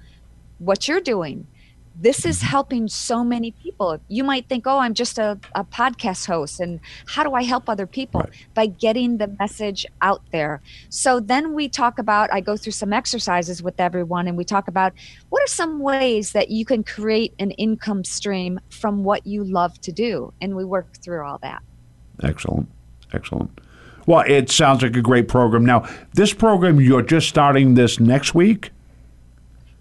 [0.59, 1.47] what you're doing.
[1.95, 2.47] This is mm-hmm.
[2.47, 3.99] helping so many people.
[4.07, 6.59] You might think, oh, I'm just a, a podcast host.
[6.59, 8.27] And how do I help other people?
[8.53, 10.61] By getting the message out there.
[10.89, 14.67] So then we talk about, I go through some exercises with everyone and we talk
[14.67, 14.93] about
[15.29, 19.79] what are some ways that you can create an income stream from what you love
[19.81, 20.33] to do.
[20.41, 21.61] And we work through all that.
[22.23, 22.69] Excellent.
[23.13, 23.59] Excellent.
[24.05, 25.65] Well, it sounds like a great program.
[25.65, 28.71] Now, this program, you're just starting this next week?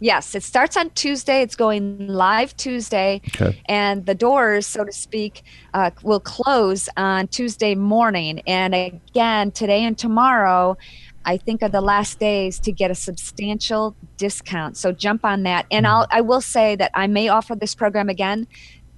[0.00, 1.42] Yes, it starts on Tuesday.
[1.42, 3.60] It's going live Tuesday, Okay.
[3.66, 5.42] and the doors, so to speak,
[5.74, 8.40] uh, will close on Tuesday morning.
[8.46, 10.78] And again, today and tomorrow,
[11.26, 14.78] I think are the last days to get a substantial discount.
[14.78, 15.66] So jump on that.
[15.70, 18.46] And I'll I will say that I may offer this program again,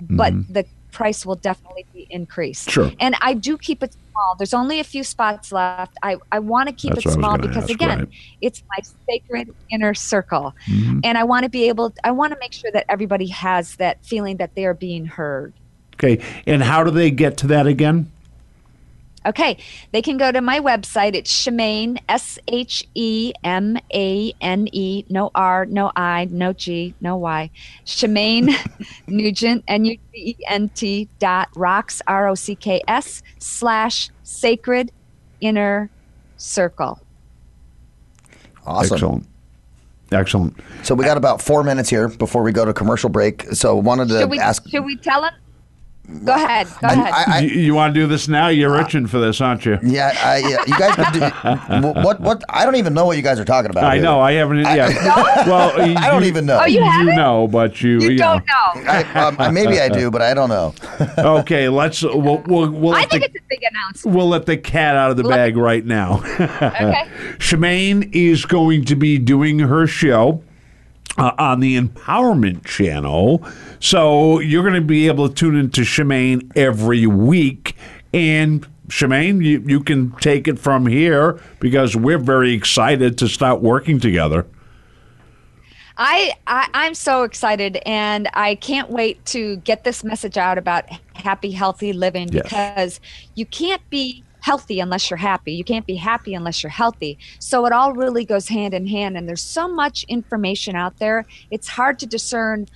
[0.01, 0.47] but Mhm.
[0.49, 2.71] the price will definitely be increased.
[2.71, 2.93] Sure.
[3.01, 4.37] And I do keep it small.
[4.39, 5.97] There's only a few spots left.
[6.03, 8.09] I, I want to keep That's it what I was small because ask, again, right.
[8.41, 10.55] it's my sacred inner circle.
[10.69, 11.01] Mhm.
[11.03, 14.05] And I want to be able I want to make sure that everybody has that
[14.05, 15.53] feeling that they are being heard.
[15.95, 16.23] Okay.
[16.47, 18.11] And how do they get to that again?
[19.25, 19.57] Okay,
[19.93, 21.15] they can go to my website.
[21.15, 26.95] It's Shemane, S H E M A N E, no R, no I, no G,
[27.01, 27.51] no Y.
[27.87, 28.53] Shemane
[29.07, 34.11] Nugent, N U G E N T dot rocks, R O C K S, slash
[34.25, 34.91] sacred
[35.41, 35.89] inner
[36.37, 37.01] circle.
[38.67, 38.95] Awesome.
[38.95, 39.27] Excellent.
[40.13, 40.61] Excellent.
[40.83, 43.45] So we got about four minutes here before we go to commercial break.
[43.55, 44.69] So wanted to Should we, ask.
[44.69, 45.33] should we tell them?
[46.25, 46.67] Go ahead.
[46.81, 47.45] Go ahead.
[47.45, 48.49] you you want to do this now?
[48.49, 49.79] You're itching for this, aren't you?
[49.83, 50.95] Yeah, I, yeah, you guys.
[50.97, 52.21] Could do, what?
[52.21, 52.43] What?
[52.49, 53.85] I don't even know what you guys are talking about.
[53.85, 54.03] I here.
[54.03, 54.21] know.
[54.21, 54.59] I haven't.
[54.59, 54.89] Yeah.
[55.47, 56.59] well, I don't even know.
[56.61, 57.15] Oh, you haven't?
[57.15, 58.01] know, but you.
[58.01, 58.81] You you don't know.
[58.83, 58.91] know.
[58.91, 60.75] I, um, maybe I do, but I don't know.
[61.19, 62.03] okay, let's.
[62.03, 64.17] We'll, we'll, we'll, I let think the, it's a big announcement.
[64.17, 66.21] we'll let the cat out of the Let- bag right now.
[66.63, 67.09] Okay.
[67.39, 70.43] Shemane is going to be doing her show
[71.19, 73.45] uh, on the Empowerment Channel.
[73.81, 77.77] So you're going to be able to tune into Shemane every week.
[78.15, 83.61] And Shemane, you, you can take it from here because we're very excited to start
[83.61, 84.47] working together.
[85.99, 90.87] I, I I'm so excited, and I can't wait to get this message out about
[91.15, 92.43] happy, healthy living Yes.
[92.45, 93.01] because
[93.35, 95.53] you can't be healthy unless you're happy.
[95.53, 97.19] You can't be happy unless you're healthy.
[97.39, 101.25] So it all really goes hand in hand, and there's so much information out there.
[101.51, 102.69] It's hard to discern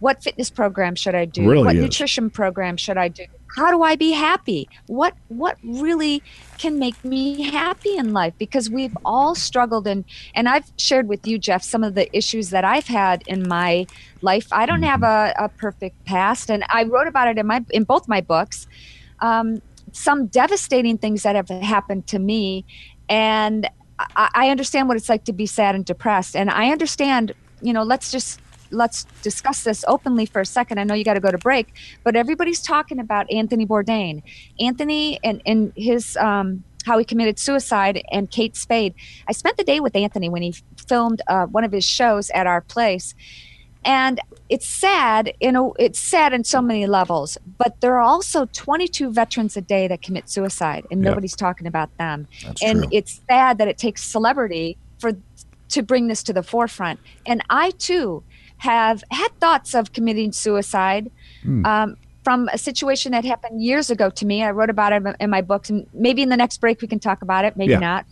[0.00, 1.82] what fitness program should I do, Really what is.
[1.82, 3.24] nutrition program should I do,
[3.56, 6.22] how do I be happy, what what really
[6.56, 10.04] can make me happy in life because we've all struggled and
[10.36, 13.86] and I've shared with you Jeff some of the issues that I've had in my
[14.22, 14.46] life.
[14.52, 17.82] I don't have a, a perfect past and I wrote about it in my in
[17.82, 18.68] both my books.
[19.20, 19.60] Um,
[19.98, 22.64] some devastating things that have happened to me
[23.08, 27.32] and I, I understand what it's like to be sad and depressed and I understand
[27.60, 30.78] you know let's just let's discuss this openly for a second.
[30.78, 34.22] I know you got to go to break, but everybody's talking about Anthony Bourdain.
[34.60, 38.94] Anthony and, and his um, how he committed suicide and Kate Spade.
[39.26, 40.54] I spent the day with Anthony when he
[40.88, 43.14] filmed uh, one of his shows at our place.
[43.84, 48.46] And it's sad, you know, it's sad in so many levels, but there are also
[48.54, 51.10] 22 veterans a day that commit suicide and Yep.
[51.10, 52.26] nobody's talking about them.
[52.44, 52.88] That's and true.
[52.92, 55.12] it's sad that it takes celebrity for
[55.70, 56.98] to bring this to the forefront.
[57.26, 58.24] And I too
[58.58, 61.10] have had thoughts of committing suicide
[61.42, 61.64] Hmm.
[61.66, 64.42] um, from a situation that happened years ago to me.
[64.42, 66.98] I wrote about it in my books, and maybe in the next break we can
[66.98, 67.56] talk about it.
[67.56, 67.78] Maybe Yeah.
[67.78, 68.06] not.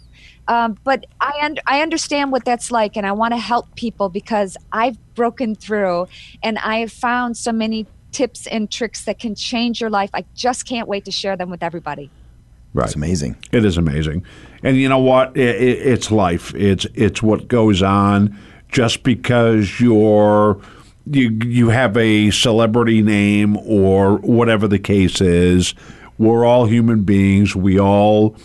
[0.48, 4.09] Um, but I un- I understand what that's like, and I want to help people
[4.09, 6.09] because I've broken through,
[6.42, 10.11] and I have found so many tips and tricks that can change your life.
[10.14, 12.11] I just can't wait to share them with everybody.
[12.72, 12.87] Right.
[12.87, 13.37] It's amazing.
[13.52, 14.24] It is amazing,
[14.62, 15.28] and you know what?
[15.37, 16.54] I i it's life.
[16.54, 18.38] It's it's what goes on.
[18.68, 20.61] Just because you're
[21.06, 25.74] you you have a celebrity name or whatever the case is.
[26.18, 27.54] We're all human beings.
[27.54, 28.37] We all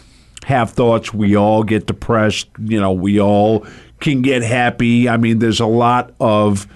[0.45, 1.13] have thoughts.
[1.13, 2.47] We all get depressed.
[2.59, 3.65] You know, we all
[3.99, 5.07] can get happy.
[5.07, 6.67] I mean, there's a lot of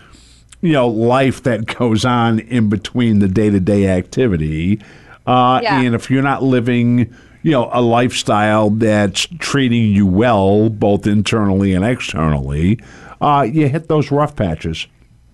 [0.61, 4.79] you know life that goes on in between the day to day activity.
[5.25, 5.81] Uh, Yeah.
[5.81, 11.73] And if you're not living, you know, a lifestyle that's treating you well, both internally
[11.73, 12.79] and externally,
[13.21, 14.85] uh, you hit those rough patches.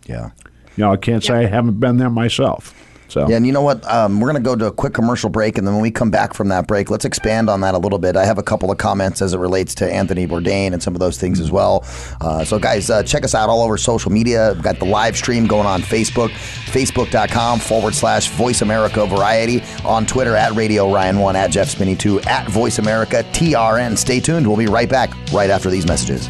[0.05, 0.31] Yeah.
[0.77, 2.73] You know, I can't say I haven't been there myself.
[3.11, 3.85] So Yeah, and you know what?
[3.91, 6.09] Um, we're going to go to a quick commercial break, and then when we come
[6.09, 8.15] back from that break, let's expand on that a little bit.
[8.15, 11.01] I have a couple of comments as it relates to Anthony Bourdain and some of
[11.01, 11.83] those things as well.
[12.21, 14.53] Uh, so, guys, uh, check us out all over social media.
[14.53, 20.05] We've got the live stream going on Facebook, facebook.com forward slash Voice America Variety, on
[20.05, 23.97] Twitter at Radio Ryan1, at Jeff Spinney 2, at Voice America TRN.
[23.97, 24.47] Stay tuned.
[24.47, 26.29] We'll be right back right after these messages.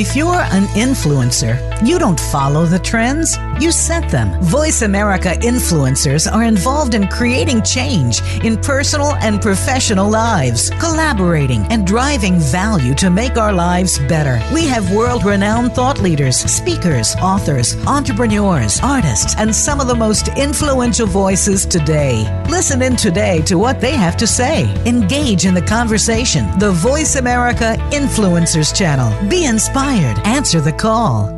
[0.00, 4.40] If you're an influencer, you don't follow the trends, you set them.
[4.42, 11.84] Voice America influencers are involved in creating change in personal and professional lives, collaborating and
[11.84, 14.40] driving value to make our lives better.
[14.54, 20.28] We have world renowned thought leaders, speakers, authors, entrepreneurs, artists, and some of the most
[20.38, 22.22] influential voices today.
[22.48, 24.72] Listen in today to what they have to say.
[24.86, 26.46] Engage in the conversation.
[26.60, 29.28] The Voice America Influencers Channel.
[29.28, 29.77] Be inspired.
[30.24, 31.37] Answer the call.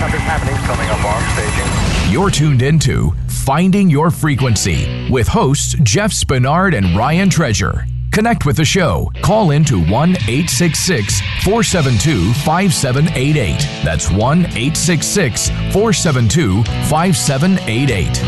[0.00, 2.10] Something's happening coming up on staging.
[2.10, 7.84] You're tuned into Finding Your Frequency with hosts Jeff Spenard and Ryan Treasure.
[8.10, 9.12] Connect with the show.
[9.20, 13.84] Call in to 1 866 472 5788.
[13.84, 18.22] That's 1 866 472 5788.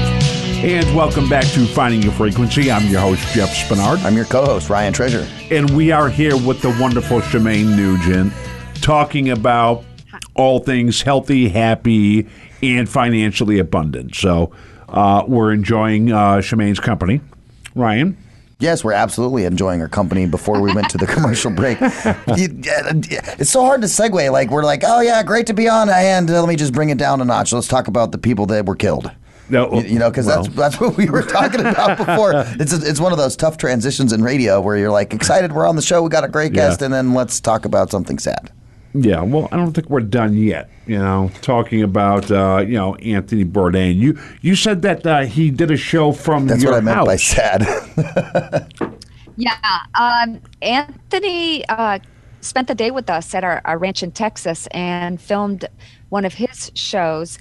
[0.62, 2.70] And welcome back to Finding Your Frequency.
[2.70, 4.04] I'm your host, Jeff Spenard.
[4.04, 5.26] I'm your co host, Ryan Treasure.
[5.50, 8.30] And we are here with the wonderful Shemane Nugent
[8.82, 9.84] talking about
[10.34, 12.26] all things healthy, happy,
[12.62, 14.14] and financially abundant.
[14.14, 14.52] So
[14.88, 17.20] uh, we're enjoying uh, Shemane's company.
[17.74, 18.16] Ryan?
[18.58, 21.78] Yes, we're absolutely enjoying our company before we went to the commercial break.
[22.28, 24.30] It's so hard to segue.
[24.30, 25.88] Like, we're like, oh, yeah, great to be on.
[25.90, 27.52] And uh, let me just bring it down a notch.
[27.52, 29.10] Let's talk about the people that were killed.
[29.48, 30.44] No, you, you know, because well.
[30.44, 32.32] that's that's what we were talking about before.
[32.58, 35.76] It's it's one of those tough transitions in radio where you're like excited we're on
[35.76, 36.68] the show, we got a great Yeah.
[36.68, 38.50] guest, and then let's talk about something sad.
[38.94, 40.68] Yeah, well, I don't think we're done yet.
[40.86, 43.96] You know, talking about uh, you know Anthony Bourdain.
[43.96, 47.06] You you said that uh, he did a show from That's your what I meant
[47.06, 47.66] by sad.
[49.36, 49.56] Yeah.
[49.98, 51.98] Um, Anthony uh,
[52.40, 55.64] spent the day with us at our, our ranch in Texas and filmed
[56.10, 57.38] one of his shows.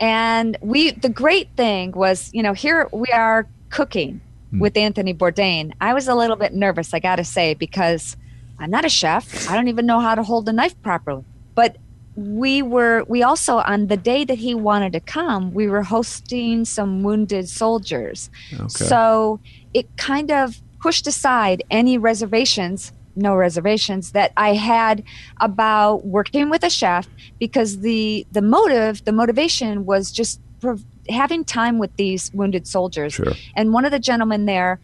[0.00, 4.20] And we, the great thing was, you know, here we are cooking
[4.52, 5.72] with Anthony Bourdain.
[5.80, 8.16] I was a little bit nervous, I got to say, because
[8.58, 9.50] I'm not a chef.
[9.50, 11.24] I don't even know how to hold a knife properly.
[11.54, 11.76] But
[12.16, 16.64] we were, we also, on the day that he wanted to come, we were hosting
[16.64, 18.30] some wounded soldiers.
[18.52, 18.68] Okay.
[18.68, 19.40] So
[19.72, 25.04] it kind of pushed aside any reservations no reservations that I had
[25.40, 30.40] about working with a chef because the the motive, the motivation was just
[31.08, 33.14] having time with these wounded soldiers.
[33.14, 33.32] Sure.
[33.54, 34.80] And one of the gentlemen there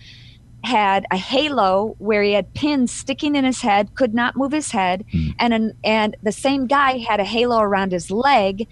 [0.65, 4.71] had a halo where he had pins sticking in his head, could not move his
[4.71, 5.29] head, hmm.
[5.39, 8.67] and an, and the same guy had a halo around his leg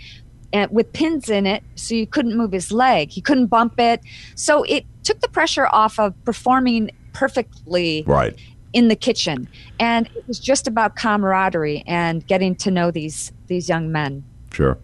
[0.53, 3.11] and with pins in it so you couldn't move his leg.
[3.11, 4.01] He couldn't bump it.
[4.35, 8.35] So it took the pressure off of performing perfectly Right.
[8.73, 9.49] in the kitchen.
[9.79, 14.25] And it was just about camaraderie and getting to know these these young men.
[14.53, 14.79] Sure.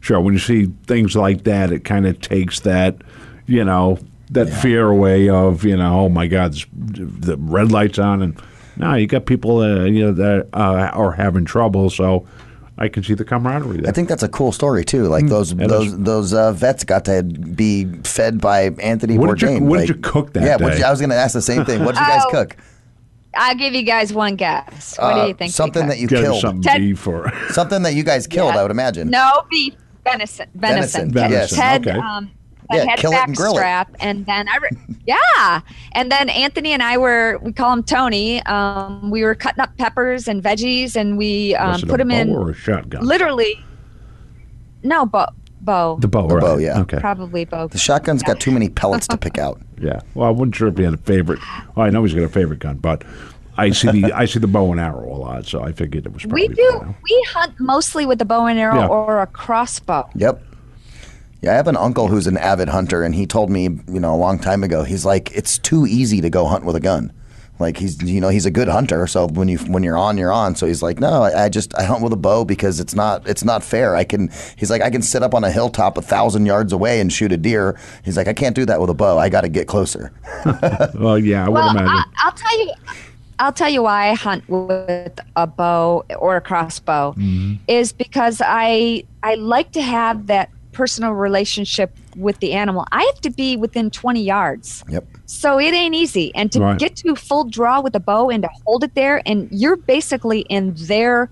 [0.00, 0.20] Sure.
[0.20, 2.96] When you see things like that, it kind of takes that,
[3.46, 3.98] you know,
[4.34, 8.22] that fear away of, you know, oh my God, the red light's on.
[8.22, 8.38] And
[8.76, 11.90] now you got people, uh, you know, that uh, are having trouble.
[11.90, 12.26] So
[12.76, 13.88] I can see the camaraderie there.
[13.88, 15.04] I think that's a cool story too.
[15.04, 19.42] Like those it those those uh, vets got to be fed by Anthony What did
[19.42, 19.62] you- Bourdain.
[19.68, 20.78] what did you cook that Yeah, day?
[20.78, 21.84] you- I was going to ask the same thing.
[21.84, 22.56] What did you guys Oh, cook?
[23.36, 24.96] I'll give you guys one guess.
[24.98, 25.52] What Uh, do you think?
[25.52, 26.40] Something that you Gotta killed.
[26.40, 28.60] something Ted- beef or Something that you guys killed, Yeah.
[28.60, 29.10] I would imagine.
[29.10, 29.74] No beef,
[30.04, 31.10] venison, venison.
[31.12, 31.50] Venison, yes.
[31.54, 31.98] Ted, okay.
[31.98, 32.30] um,
[32.72, 33.60] Yeah, Ted had kill it and grill it.
[33.60, 34.70] backstrap, and then I, re-
[35.06, 35.60] yeah,
[35.92, 38.42] and then Anthony and I were we call him Tony.
[38.46, 42.50] Um, we were cutting up peppers and veggies, and we um, put them in or
[42.50, 43.04] a shotgun?
[43.04, 43.62] literally.
[44.82, 45.28] No, bow,
[45.62, 46.40] bow, The bow, The right.
[46.42, 46.80] bow, yeah.
[46.80, 46.98] Okay.
[47.00, 47.68] probably bow.
[47.68, 49.60] The shotgun's got too many pellets to pick out.
[49.76, 50.00] Yeah.
[50.14, 51.40] Well, I wasn't sure if he had a favorite.
[51.74, 53.02] Well, I know he's got a favorite gun, but
[53.58, 56.12] I see the I see the bow and arrow a lot, so I figured it
[56.12, 56.62] was probably We do.
[56.62, 56.94] you know.
[57.02, 58.86] We hunt mostly with a bow and arrow Yeah.
[58.86, 60.08] or a crossbow.
[60.14, 60.40] Yep.
[61.44, 64.14] Yeah, I have an uncle who's an avid hunter, and he told me, you know,
[64.14, 67.12] a long time ago, he's like, it's too easy to go hunt with a gun.
[67.60, 69.06] Like he's, you know, he's a good hunter.
[69.06, 70.56] So when you when you're on, you're on.
[70.56, 73.28] So he's like, no, I, I just I hunt with a bow because it's not
[73.28, 73.94] it's not fair.
[73.94, 74.28] I can.
[74.56, 77.30] He's like, I can sit up on a hilltop a thousand yards away and shoot
[77.30, 77.78] a deer.
[78.04, 79.18] He's like, I can't do that with a bow.
[79.18, 80.12] I got to get closer.
[80.96, 81.88] Well, yeah, I would well, imagine.
[81.90, 82.72] I, I'll tell you.
[83.38, 87.62] I'll tell you why I hunt with a bow or a crossbow Mm-hmm.
[87.68, 92.84] is because I I like to have that personal relationship with the animal.
[92.92, 94.84] I have to be within 20 yards.
[94.88, 95.06] Yep.
[95.26, 96.34] So it ain't easy.
[96.34, 96.78] And to Right.
[96.78, 100.40] get to full draw with a bow and to hold it there and you're basically
[100.50, 101.30] in their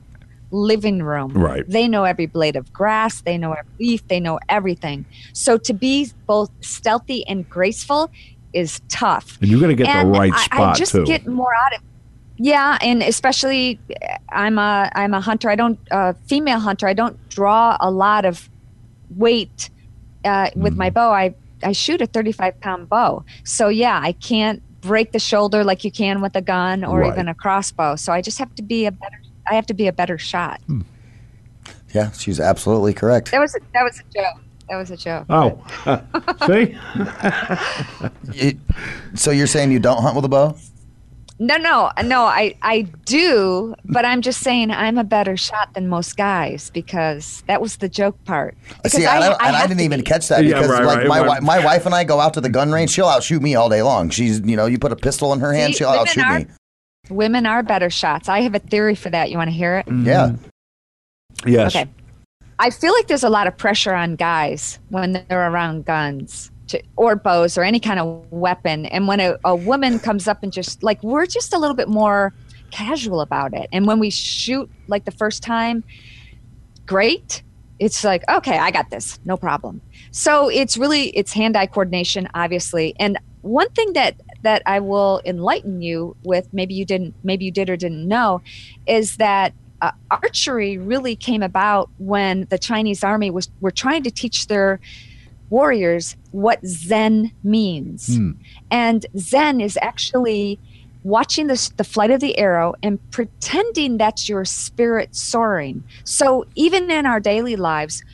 [0.51, 1.33] living room.
[1.33, 1.65] Right.
[1.69, 5.05] They know every blade of grass, they know every leaf, they know everything.
[5.33, 8.11] So to be both stealthy and graceful
[8.53, 9.39] is tough.
[9.41, 11.05] And you got to get And the right I- spot I just too.
[11.05, 11.87] get more out of it.
[12.37, 13.79] yeah, and especially
[14.31, 15.49] I'm a I'm a hunter.
[15.49, 16.87] I don't uh, female hunter.
[16.87, 18.51] I don't draw a lot of
[19.17, 19.71] weight
[20.25, 20.79] uh, with Mm-hmm.
[20.79, 21.11] my bow.
[21.13, 21.35] I
[21.65, 23.25] I shoot a 35 pound bow.
[23.45, 27.13] So yeah, I can't break the shoulder like you can with a gun or Right.
[27.13, 27.95] even a crossbow.
[27.97, 29.21] So I just have to be a better.
[29.49, 30.61] I have to be a better shot.
[30.67, 30.81] Hmm.
[31.95, 33.31] Yeah, she's absolutely correct.
[33.33, 34.43] That was a, that was a joke.
[34.69, 35.27] That was a joke.
[35.29, 35.63] oh,
[36.47, 36.77] see,
[38.49, 38.59] You-
[39.15, 40.57] so you're saying you don't hunt with a bow?
[41.43, 42.23] No, no, no.
[42.23, 47.43] I I do, but I'm just saying I'm a better shot than most guys because
[47.49, 48.57] that was the joke part.
[48.77, 50.05] Because See, I, don't- and I didn't even be.
[50.05, 51.27] catch that Yeah, because right, like right, my right.
[51.27, 52.91] wi- my wife and I go out to the gun range.
[52.91, 54.09] She'll outshoot me all day long.
[54.11, 56.47] She's you know you put a pistol in her hand, See, she'll outshoot are- me.
[57.11, 58.29] Women are better shots.
[58.29, 59.29] I have a theory for that.
[59.33, 59.87] You want to hear it?
[59.87, 60.07] Mm-hmm.
[60.07, 60.35] Yeah.
[61.45, 61.91] yes, Okay.
[62.61, 66.83] I feel like there's a lot of pressure on guys when they're around guns to,
[66.97, 68.87] or bows or any kind of weapon.
[68.87, 71.89] And when a, a woman comes up and just like, we're just a little bit
[71.89, 72.35] more
[72.71, 73.69] casual about it.
[73.73, 75.85] And when we shoot like the first time,
[76.87, 77.43] great.
[77.79, 79.19] It's like, okay, I got this.
[79.25, 79.81] No problem.
[80.11, 82.95] So it's really, it's hand-eye coordination, obviously.
[82.99, 87.51] And one thing that, that I will enlighten you with, maybe you didn't, maybe you
[87.51, 88.41] did or didn't know,
[88.87, 94.11] is that uh, archery really came about when the Chinese army was were trying to
[94.13, 94.79] teach their
[95.51, 98.19] warriors what Zen means.
[98.71, 100.59] And Zen is actually
[101.05, 105.83] watching the, the flight of the arrow and pretending that's your spirit soaring.
[106.05, 108.05] So even in our daily lives,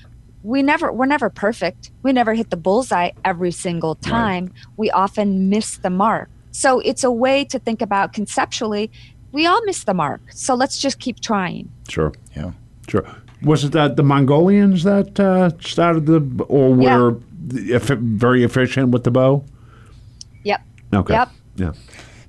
[0.43, 1.91] we never we're never perfect.
[2.03, 4.53] We never hit the bullseye every single time.
[4.77, 6.31] We often miss the mark.
[6.53, 8.91] So it's a way to think about conceptually,
[9.33, 10.21] we all miss the mark.
[10.33, 11.71] So let's just keep trying.
[11.89, 12.53] sure, Yeah.
[12.89, 13.05] sure.
[13.43, 16.97] Was it that the Mongolians that uh, started the, or Yeah.
[16.99, 19.45] were effi- very efficient with the bow?
[20.45, 20.61] Yep.
[20.95, 21.15] Okay.
[21.15, 21.31] Yep.
[21.57, 21.73] Yeah.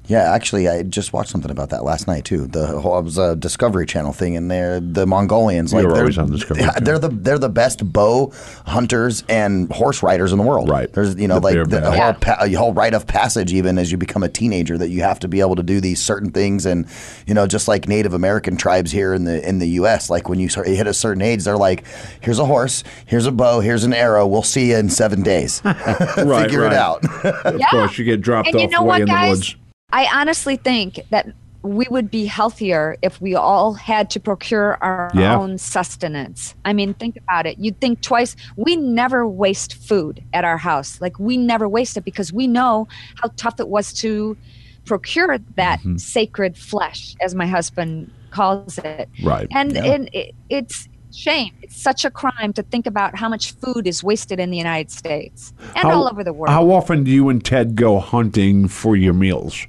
[0.09, 2.47] Yeah, actually, I just watched something about that last night too.
[2.47, 5.71] The whole it was a Discovery Channel thing, and they're the Mongolians.
[5.71, 8.33] Like they're, always on Discovery yeah, they're the they're the best bow
[8.65, 10.67] hunters and horse riders in the world.
[10.67, 10.91] Right.
[10.91, 11.83] There's you know That like the bad.
[11.83, 12.11] whole Yeah.
[12.13, 15.19] pa- a whole rite of passage, even as you become a teenager, that you have
[15.19, 16.87] to be able to do these certain things, and
[17.27, 20.09] you know just like Native American tribes here in the in the U.S.
[20.09, 21.83] Like when you start, you hit a certain age, they're like,
[22.21, 24.25] here's a horse, here's a bow, here's an arrow.
[24.25, 25.61] We'll see you in seven days.
[26.19, 26.73] Right, Figure right.
[26.73, 27.25] it out.
[27.45, 27.69] Of Yeah.
[27.69, 29.29] course, you get dropped And off you know away what, in the guys?
[29.37, 29.55] woods.
[29.91, 31.27] I honestly think that
[31.61, 35.35] we would be healthier if we all had to procure our Yeah.
[35.37, 36.55] own sustenance.
[36.63, 37.57] I mean, think about it.
[37.59, 38.35] You'd think twice.
[38.55, 41.01] We never waste food at our house.
[41.01, 42.87] Like, we never waste it because we know
[43.21, 44.37] how tough it was to
[44.85, 45.97] procure that Mm-hmm.
[45.97, 49.09] sacred flesh, as my husband calls it.
[49.21, 49.47] Right.
[49.51, 49.83] And, Yeah.
[49.85, 51.51] and it, it's shame.
[51.61, 54.91] It's such a crime to think about how much food is wasted in the United
[54.91, 56.51] States and How- all over the world.
[56.53, 59.67] How often do you and Ted go hunting for your meals?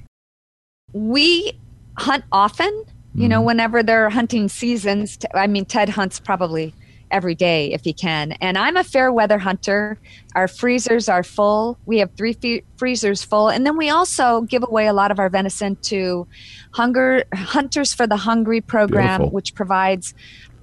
[0.93, 1.53] We
[1.97, 2.83] hunt often
[3.13, 3.45] you know Mhm.
[3.45, 6.73] whenever there are hunting seasons I mean ted hunts probably
[7.11, 8.31] every day if he can.
[8.39, 9.97] And i'm a fair weather hunter.
[10.33, 11.77] Our freezers are full.
[11.85, 13.49] We have three fe- freezers full.
[13.49, 16.25] And then we also give away a lot of our venison to
[16.71, 19.35] hunger hunters for the hungry program Beautiful.
[19.35, 20.13] which provides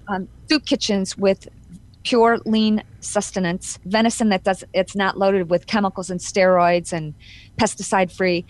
[0.09, 1.49] um, soup kitchens with
[2.03, 7.13] pure lean sustenance venison that does it's not loaded with chemicals and steroids and
[7.59, 8.47] pesticide free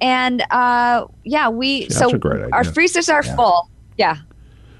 [0.00, 2.10] and uh yeah we so
[2.52, 3.36] our freezers are Yeah.
[3.36, 3.70] full.
[3.96, 4.16] Yeah.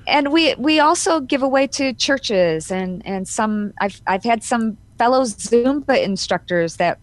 [0.06, 4.76] And we we also give away to churches and and some i've i've had some
[4.98, 6.98] fellow zumba instructors that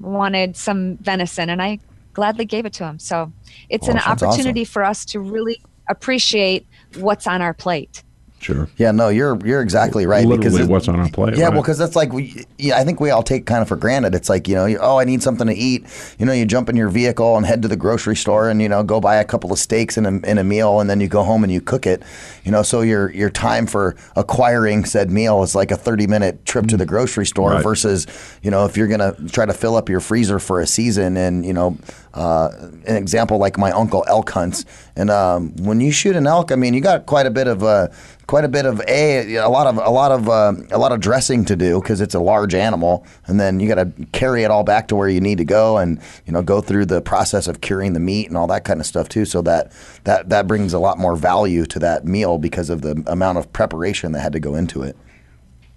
[0.00, 1.78] wanted some venison and i
[2.14, 3.32] gladly gave it to them so
[3.68, 4.28] it's Oh, an sounds awesome.
[4.28, 6.66] opportunity for us to really appreciate
[6.96, 8.02] what's on our plate
[8.40, 8.68] Sure.
[8.76, 10.24] Yeah, no, you're you're exactly right.
[10.24, 11.52] Literally it- what's on our plate, Yeah, right.
[11.54, 12.44] well, because that's like we.
[12.56, 14.14] Yeah, I think we all take kind of for granted.
[14.14, 15.84] It's like you know, you, oh, I need something to eat.
[16.20, 18.68] You know, you jump in your vehicle and head to the grocery store and you
[18.68, 21.08] know go buy a couple of steaks and a, and a meal, and then you
[21.08, 22.02] go home and you cook it.
[22.44, 26.44] You know, so your your time for acquiring said meal is like a thirty minute
[26.46, 27.62] trip to the grocery store Right.
[27.62, 28.06] versus
[28.42, 31.44] you know if you're gonna try to fill up your freezer for a season and
[31.44, 31.76] you know.
[32.14, 32.48] Uh,
[32.86, 34.64] an example like my uncle elk hunts,
[34.96, 37.62] and um, when you shoot an elk, I mean, you got quite a bit of
[37.62, 37.88] uh,
[38.28, 41.00] quite a bit of a a lot of a lot of uh, a lot of
[41.00, 44.50] dressing to do because it's a large animal, and then you got to carry it
[44.52, 47.48] all back to where you need to go, and you know go through the process
[47.48, 49.24] of curing the meat and all that kind of stuff too.
[49.24, 49.72] So that
[50.04, 53.52] that that brings a lot more value to that meal because of the amount of
[53.52, 54.96] preparation that had to go into it.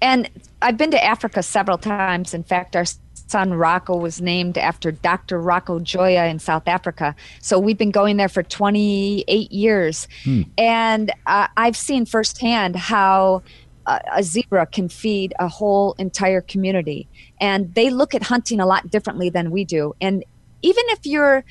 [0.02, 0.30] And
[0.62, 2.34] I've been to Africa several times.
[2.34, 2.86] In fact, our
[3.32, 5.39] son Rocco was named after Dr.
[5.39, 7.16] Rocco Joya in South Africa.
[7.39, 10.08] So we've been going there for 28 years.
[10.24, 10.41] Hmm.
[10.58, 13.43] And uh, I've seen firsthand how
[13.86, 17.08] a, a zebra can feed a whole entire community.
[17.39, 19.95] And they look at hunting a lot differently than we do.
[20.02, 20.26] And
[20.62, 21.45] even if you're,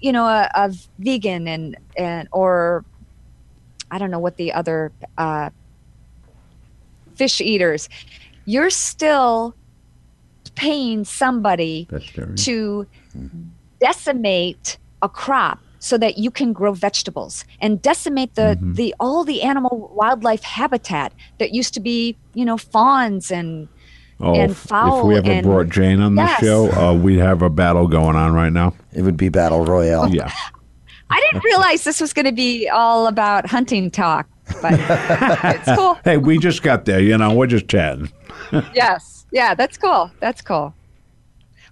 [0.00, 2.84] you know, a, a vegan and, and, or
[3.90, 5.50] I don't know what the other, uh,
[7.20, 7.88] fish eaters,
[8.46, 9.54] you're still
[10.54, 12.36] paying somebody Vegetarian.
[12.36, 12.86] to
[13.80, 18.74] decimate a crop so that you can grow vegetables and decimate the, Mm-hmm.
[18.74, 23.68] the all the animal wildlife habitat that used to be you know fawns and
[24.22, 26.40] Oh, and if, fowl if we ever and brought Jane on the Yes.
[26.40, 28.74] show, uh, we'd have a battle going on right now.
[28.92, 30.08] It would be battle royale.
[30.14, 30.30] Yeah.
[31.10, 34.28] I didn't realize this was going to be all about hunting talk,
[34.62, 34.74] but
[35.56, 35.94] it's cool.
[36.04, 37.00] Hey, we just got there.
[37.00, 38.10] You know, we're just chatting.
[38.74, 40.74] yes yeah that's cool that's cool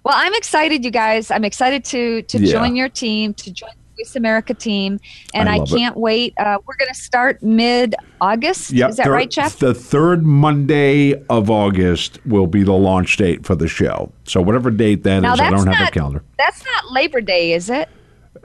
[0.05, 2.51] well i'm excited you guys i'm excited to to Yeah.
[2.53, 4.97] join your team to join the voice america team
[5.33, 8.89] and I i, can't wait uh, we're going to start mid august Yep.
[8.91, 13.45] is that thir- right jeff The third Monday of August will be the launch date
[13.45, 14.11] for the show.
[14.25, 16.23] So whatever date that is, now I don't have a calendar.
[16.37, 17.89] that's not labor day is it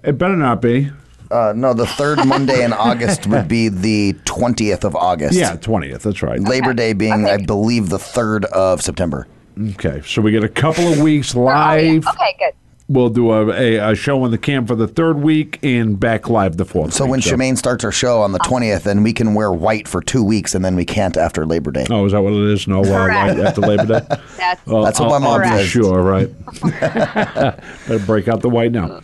[0.03, 0.91] It better not be.
[1.31, 5.39] Uh, no, the third Monday in August would be the 20th of August.
[5.39, 6.01] Yeah, 20th.
[6.03, 6.41] That's right.
[6.41, 9.27] Labor Day being, I believe, the 3rd of September.
[9.71, 12.07] Okay, so we get a couple of weeks live.
[12.07, 12.53] okay good
[12.87, 16.29] We'll do a, a, a show in the camp for the third week and back
[16.29, 16.93] live the fourth.
[16.93, 19.89] So week, when Shemane starts her show on the 20th, then we can wear white
[19.89, 21.87] for two weeks, and then we can't after Labor Day.
[21.89, 22.69] Oh, is that what it is?
[22.69, 23.09] No, uh, Correct.
[23.39, 24.01] right after Labor Day.
[24.37, 25.67] that's Well, That's what my I'll- mom I'll says.
[25.67, 26.29] Sure, right.
[27.89, 29.01] Better break out the white now.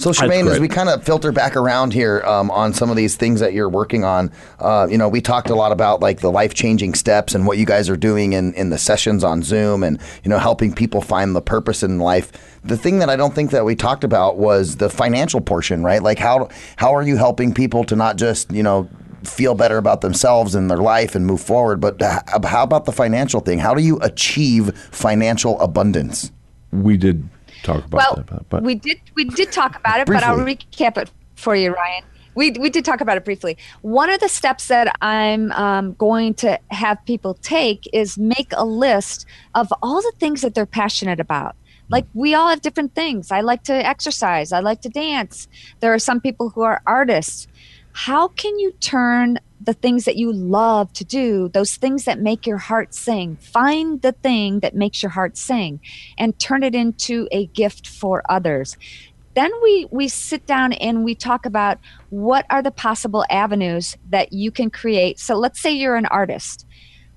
[0.00, 3.16] So, Shemane, as we kind of filter back around here um, on some of these
[3.16, 6.30] things that you're working on, uh, you know, we talked a lot about like the
[6.30, 9.82] life changing steps and what you guys are doing in, in the sessions on Zoom
[9.82, 12.32] and, you know, helping people find the purpose in life.
[12.64, 16.02] The thing that I don't think that we talked about was the financial portion, right?
[16.02, 18.88] Like, how, how are you helping people to not just, you know,
[19.22, 23.40] feel better about themselves and their life and move forward, but how about the financial
[23.40, 23.58] thing?
[23.58, 26.32] How do you achieve financial abundance?
[26.72, 27.28] We did
[27.62, 30.38] talk about well, that, but- but we did we did talk about it, but I'll
[30.38, 32.04] recap it for you, Ryan.
[32.34, 33.58] We we did talk about it briefly.
[33.82, 38.64] One of the steps that I'm um, going to have people take is make a
[38.64, 41.56] list of all the things that they're passionate about.
[41.88, 43.32] Like we all have different things.
[43.32, 44.52] I like to exercise.
[44.52, 45.48] I like to dance.
[45.80, 47.48] There are some people who are artists.
[47.92, 52.46] How can you turn the things that you love to do, those things that make
[52.46, 55.80] your heart sing, find the thing that makes your heart sing
[56.16, 58.76] and turn it into a gift for others?
[59.34, 61.78] then we we sit down and we talk about
[62.10, 65.18] what are the possible avenues that you can create.
[65.18, 66.66] So let's say you're an artist,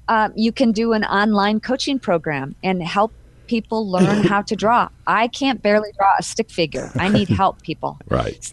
[0.07, 3.11] um, you can do an online coaching program and help
[3.47, 4.89] people learn how to draw.
[5.07, 6.91] I can't barely draw a stick figure.
[6.95, 7.97] I need help, people.
[8.07, 8.51] Right.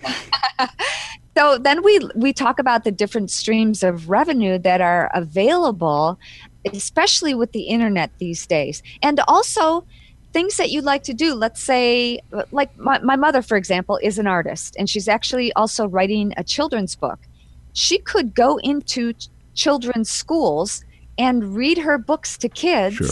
[1.40, 6.18] So then we we talk about the different streams of revenue that are available,
[6.70, 9.86] especially with the internet these days, and also
[10.34, 11.34] things that you'd like to do.
[11.34, 12.20] Let's say,
[12.50, 16.44] like my, my mother, for example, is an artist, and she's actually also writing a
[16.44, 17.20] children's book.
[17.72, 20.84] She could go into ch- children's schools
[21.16, 22.96] and read her books to kids.
[22.96, 23.08] Sure.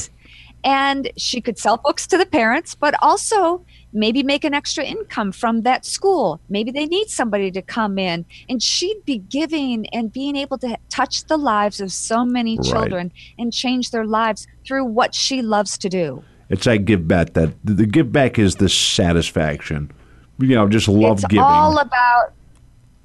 [0.64, 5.32] And she could sell books to the parents, but also maybe make an extra income
[5.32, 6.40] from that school.
[6.48, 8.24] Maybe they need somebody to come in.
[8.48, 12.66] And she'd be giving and being able to touch the lives of so many Right.
[12.66, 16.22] children and change their lives through what she loves to do.
[16.50, 17.34] It's like give back.
[17.34, 19.90] That the give back is the satisfaction.
[20.38, 21.44] You know, just love it's giving.
[21.44, 22.32] It's all about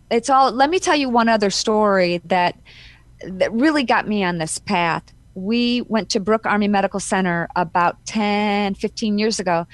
[0.09, 2.55] it's all let me tell you one other story that
[3.25, 5.03] that really got me on this path
[5.33, 9.65] we went to brooke army medical center about 10 15 years ago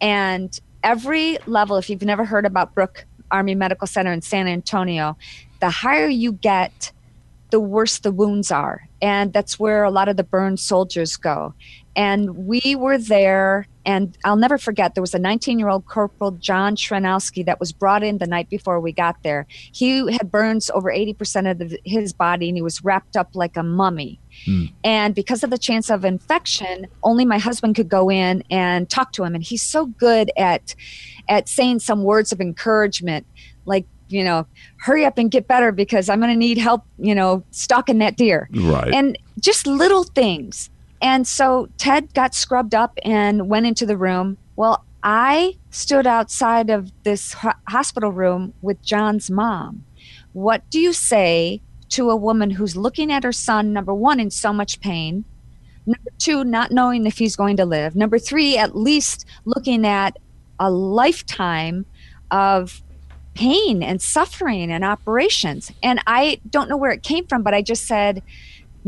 [0.00, 5.16] and every level if you've never heard about brooke army medical center in san antonio
[5.60, 6.92] the higher you get
[7.50, 8.88] the worse the wounds are.
[9.00, 11.54] And that's where a lot of the burned soldiers go
[11.98, 16.30] and we were there and i'll never forget there was a 19 year old corporal
[16.30, 19.46] john shrenowski that was brought in the night before we got there.
[19.72, 23.56] He had burns over 80% of the, his body and he was wrapped up like
[23.56, 24.20] a mummy.
[24.44, 24.66] Hmm.
[24.84, 29.12] And because of the chance of infection only my husband could go in and talk
[29.12, 29.34] to him.
[29.34, 30.74] And he's so good at
[31.28, 33.26] at saying some words of encouragement
[33.66, 34.46] like you know
[34.78, 38.16] hurry up and get better because i'm going to need help you know stalking that
[38.16, 38.48] deer.
[38.54, 38.94] Right.
[38.94, 40.70] and just little things
[41.00, 44.36] and so ted got scrubbed up and went into the room.
[44.56, 49.84] Well i stood outside of this ho- hospital room with john's mom.
[50.32, 54.30] What do you say to a woman who's looking at her son number one in
[54.30, 55.24] so much pain
[55.86, 60.16] number two not knowing if he's going to live number three at least looking at
[60.60, 61.86] a lifetime
[62.30, 62.82] of
[63.34, 65.70] pain and suffering and operations?
[65.82, 68.22] And i don't know where it came from but i just said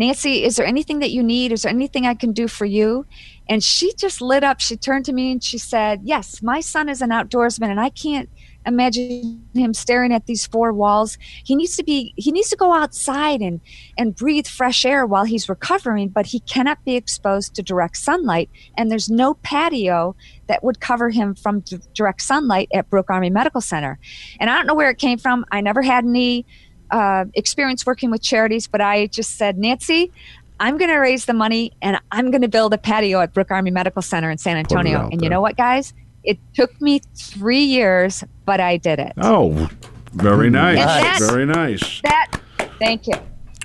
[0.01, 1.53] nancy is there anything that you need?
[1.53, 3.07] Is there anything i can do for you?
[3.49, 4.61] And she just lit up.
[4.61, 7.91] She turned to me and she said yes my son is an outdoorsman and i
[7.91, 8.29] can't
[8.67, 11.17] imagine him staring at these four walls.
[11.45, 13.61] He needs to be he needs to go outside and
[13.97, 18.51] and breathe fresh air while he's recovering but he cannot be exposed to direct sunlight.
[18.77, 20.17] And there's no patio
[20.49, 21.63] that would cover him from
[21.95, 23.99] direct sunlight at brooke army medical center.
[24.39, 25.45] And i don't know where it came from.
[25.51, 26.47] I never had any
[26.91, 30.11] uh, experience working with charities but i just said nancy
[30.59, 33.51] i'm going to raise the money and i'm going to build a patio at brooke
[33.51, 35.01] army medical center in san antonio.
[35.01, 35.25] and there.
[35.25, 35.93] you know what guys?
[36.23, 39.13] It took me three years but i did it.
[39.17, 39.69] Oh,
[40.13, 40.79] very nice.
[40.79, 42.01] And that- Very nice.
[42.03, 42.31] that
[42.79, 43.15] thank you.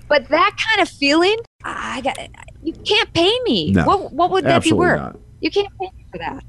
[0.08, 2.18] But that kind of feeling i got
[2.64, 3.72] you can't pay me.
[3.72, 5.00] No, what, what would that be worth?
[5.00, 5.20] not.
[5.42, 6.44] you can't pay me for that.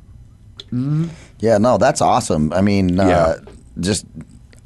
[1.41, 2.53] Yeah, no, that's awesome.
[2.53, 3.39] I mean, uh,
[3.81, 4.07] just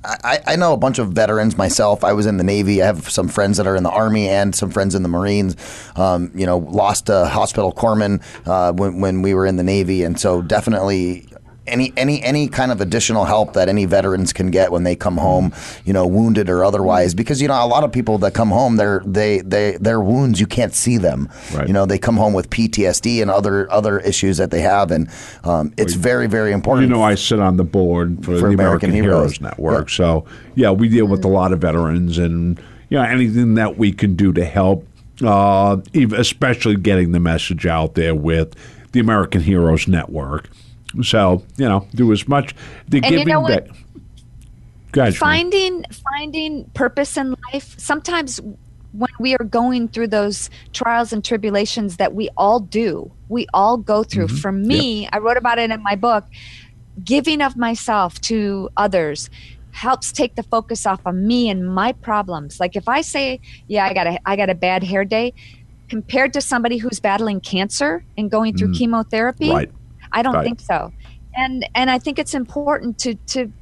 [0.04, 2.04] I, I know a bunch of veterans myself.
[2.04, 2.82] I was in the Navy.
[2.82, 5.56] I have some friends that are in the Army and some friends in the Marines.
[5.96, 10.04] Um, you know, lost a hospital corpsman uh, when, when we were in the Navy,
[10.04, 11.26] and so definitely.
[11.66, 15.18] Any, any any kind of additional help that any veterans can get when they come
[15.18, 15.52] home,
[15.84, 18.76] you know, wounded or otherwise, because you know a lot of people that come home,
[18.76, 21.28] they're they they their wounds you can't see them.
[21.54, 21.68] Right.
[21.68, 25.08] You know, they come home with PTSD and other other issues that they have, and
[25.44, 26.88] um, it's very very important.
[26.88, 29.40] You know, I sit on the board for, For the American American, Heroes, Heroes.
[29.40, 29.90] Network.
[29.90, 32.58] So, yeah, we deal with a lot of veterans and,
[32.88, 34.86] you know, anything that we can do to help,
[35.22, 38.54] uh, especially getting the message out there with
[38.92, 40.48] the American Heroes Network.
[41.02, 42.54] So, you know, do as much.
[42.88, 43.68] The And you giving know back.
[44.92, 45.18] Go ahead, Shemane.
[45.18, 48.40] finding finding purpose in life sometimes
[48.92, 53.76] when we are going through those trials and tribulations that we all do we all
[53.76, 54.36] go through Mm-hmm.
[54.38, 56.24] for me i wrote about it in my book
[57.04, 59.30] giving of myself to others
[59.70, 63.38] helps take the focus off of me and my problems like if i say
[63.68, 65.32] yeah i got a i got a bad hair day
[65.88, 68.78] compared to somebody who's battling cancer and going through Mm.
[68.78, 69.70] chemotherapy Right.
[70.12, 70.44] I don't Right.
[70.44, 70.92] think so.
[71.36, 73.52] And and I think it's important to to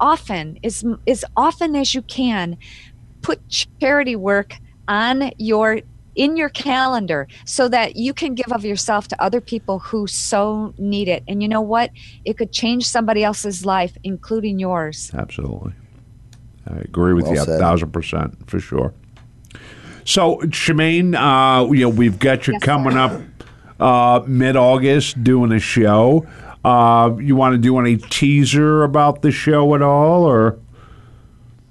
[0.00, 2.56] often as as often as you can
[3.22, 3.40] put
[3.80, 4.56] charity work
[4.86, 5.80] on your
[6.14, 10.74] in your calendar so that you can give of yourself to other people who so
[10.76, 11.22] need it.
[11.28, 11.90] And you know what?
[12.24, 15.10] It could change somebody else's life including yours.
[15.14, 15.72] Absolutely.
[16.66, 18.92] I agree with Well you a thousand percent for sure.
[20.04, 23.12] So, Shemane, uh, you know, we've got you coming up
[23.80, 26.26] uh, mid August doing a show.
[26.64, 30.58] Uh, you want to do any teaser about the show at all, or?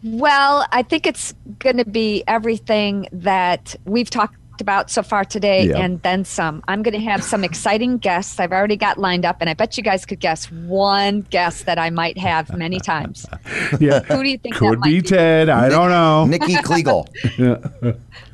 [0.03, 5.67] Well, I think it's going to be everything that we've talked about so far today
[5.67, 5.77] Yeah.
[5.79, 6.63] and then some.
[6.67, 9.77] I'm going to have some exciting guests I've already got lined up, and I bet
[9.77, 13.25] you guys could guess one guest that I might have many times.
[13.79, 15.49] Yeah, Who do you think that could might be Ted?
[15.49, 16.25] I don't know.
[16.25, 17.05] Nikki Kliegel.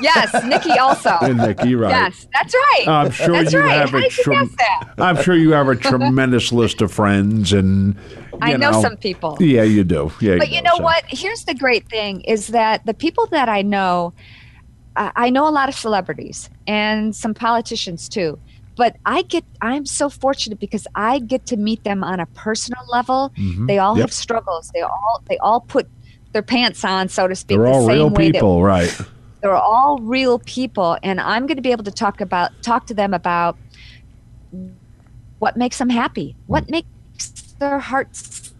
[0.00, 1.10] Yes, Nikki also.
[1.22, 1.90] And Nikki, right.
[1.90, 2.84] Yes, that's right.
[2.88, 3.72] I'm sure that's you right.
[3.78, 4.88] have How a did you guess that?
[4.98, 7.96] I'm sure you have a tremendous list of friends, and
[8.40, 9.36] I know some people.
[9.40, 10.12] Yeah, you do.
[10.20, 10.82] Yeah, but you know so.
[10.82, 11.04] what?
[11.08, 14.12] Here's the great thing: is that the people that I know,
[14.96, 18.38] I I know a lot of celebrities and some politicians too.
[18.78, 22.82] But I get, I'm so fortunate because I get to meet them on a personal
[22.92, 23.32] level.
[23.38, 23.66] Mhm.
[23.66, 24.02] They all Yep.
[24.02, 24.70] have struggles.
[24.74, 25.88] They all, they all put
[26.34, 27.56] their pants on, so to speak.
[27.56, 28.94] They're the all same real way that people, right?
[29.40, 32.94] They're all real people and i'm going to be able to talk about talk to
[32.94, 33.56] them about
[35.38, 38.54] what makes them happy what makes their hearts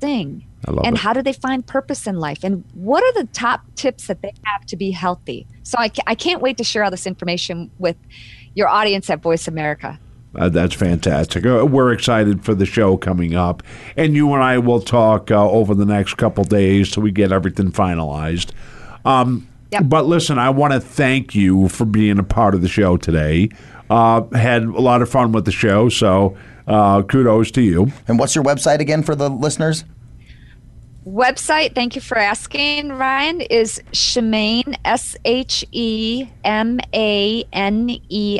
[0.00, 0.46] sing
[0.84, 0.98] and it.
[0.98, 4.32] how do they find purpose in life and what are the top tips that they
[4.44, 7.96] have to be healthy so i, I can't wait to share all this information with
[8.54, 9.98] your audience at voice america
[10.34, 11.44] Uh, that's fantastic.
[11.44, 13.62] Uh, we're excited for the show coming up,
[13.98, 17.32] and you and I will talk uh, over the next couple days till we get
[17.32, 18.52] everything finalized.
[19.04, 19.46] Um,
[19.84, 23.48] But listen, I want to thank you for being a part of the show today.
[23.90, 26.36] Uh, had a lot of fun with the show, so
[26.66, 27.90] uh, kudos to you.
[28.08, 29.84] And what's your website again for the listeners?
[31.04, 36.30] website thank you for asking ryan is shemane s-h-e-m-a-n-e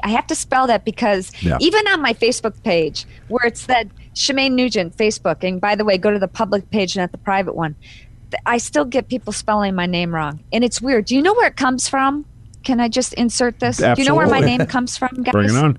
[0.04, 1.56] i have to spell that because Yeah.
[1.60, 5.98] even on my facebook page where it said shemane nugent facebook and by the way
[5.98, 8.06] go to the public page not the private one th-
[8.46, 11.48] i still get people spelling my name wrong and it's weird do you know where
[11.48, 12.24] it comes from
[12.64, 15.48] can i just insert this do you know where my name comes from guys Bring
[15.50, 15.78] it on.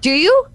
[0.00, 0.46] do you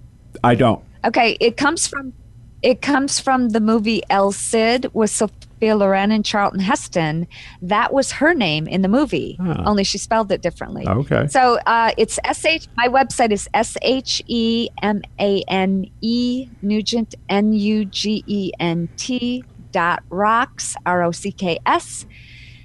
[0.43, 0.83] I don't.
[1.05, 2.13] Okay, it comes from
[2.61, 7.27] it comes from the movie El Cid with Sophia Loren and Charlton Heston.
[7.61, 9.63] That was her name in the movie, Ah.
[9.65, 10.87] only she spelled it differently.
[10.87, 11.27] Okay.
[11.27, 12.67] So uh, it's sh.
[12.75, 18.51] My website is s h e m a n e Nugent n u g e
[18.59, 22.05] n t dot rocks r o c k s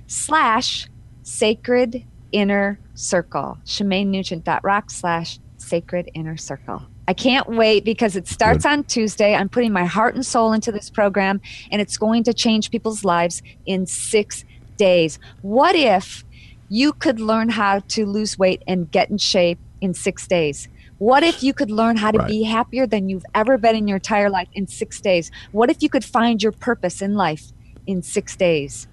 [0.07, 0.89] slash
[1.23, 3.59] sacred inner circle.
[3.65, 6.83] Shemane Nugent dot rocks slash sacred inner circle.
[7.09, 9.35] I can't wait because it starts on Tuesday.
[9.35, 11.41] I'm putting my heart and soul into this program,
[11.71, 14.45] and it's going to change people's lives in six
[14.77, 15.19] days.
[15.43, 16.25] What if
[16.69, 20.69] you could learn how to lose weight and get in shape in six days?
[21.03, 22.29] What if you could learn how to Right.
[22.29, 25.33] be happier than you've ever been in your entire life in six days?
[25.51, 27.51] What if you could find your purpose in life
[27.89, 28.87] in six days?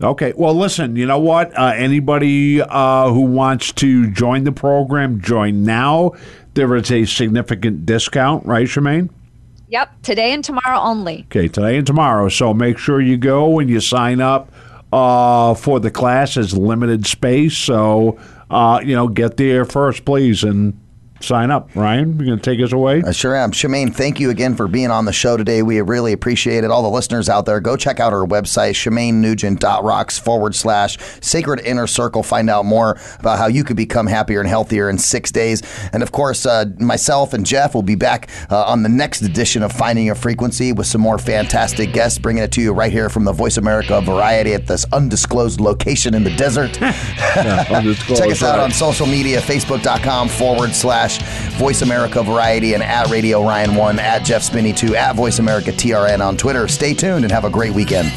[0.00, 0.32] Okay.
[0.36, 1.52] Well, listen, you know what?
[1.58, 6.12] Uh, anybody uh, who wants to join the program, join now.
[6.54, 9.08] There is a significant discount, right, Shemane?
[9.70, 11.26] Yep, today and tomorrow only.
[11.32, 12.28] Okay, today and tomorrow.
[12.28, 14.52] So make sure you go and you sign up
[14.92, 16.36] uh, for the class.
[16.36, 17.56] It's limited space.
[17.56, 18.20] So,
[18.52, 20.78] uh, you know, get there first, please, and
[21.20, 21.74] sign up.
[21.74, 23.02] Ryan, you're going to take us away?
[23.06, 23.52] I sure am.
[23.52, 25.62] Shemane, thank you again for being on the show today.
[25.62, 26.70] We really appreciate it.
[26.70, 31.86] All the listeners out there, go check out our website, shemanenugent.rocks forward slash sacred inner
[31.86, 32.22] circle.
[32.22, 35.62] Find out more about how you could become happier and healthier in six days.
[35.92, 39.62] And of course, uh, myself and Jeff will be back uh, on the next edition
[39.62, 43.08] of Finding Your Frequency with some more fantastic guests, bringing it to you right here
[43.08, 46.80] from the Voice America Variety at this undisclosed location in the desert.
[47.70, 50.74] undisclosed, Check us out on social media, facebook.com forward
[51.08, 55.38] slash Voice America Variety and at Radio Ryan 1, at Jeff Spinney 2, at Voice
[55.38, 56.68] America TRN on Twitter.
[56.68, 58.12] Stay tuned and have a great weekend.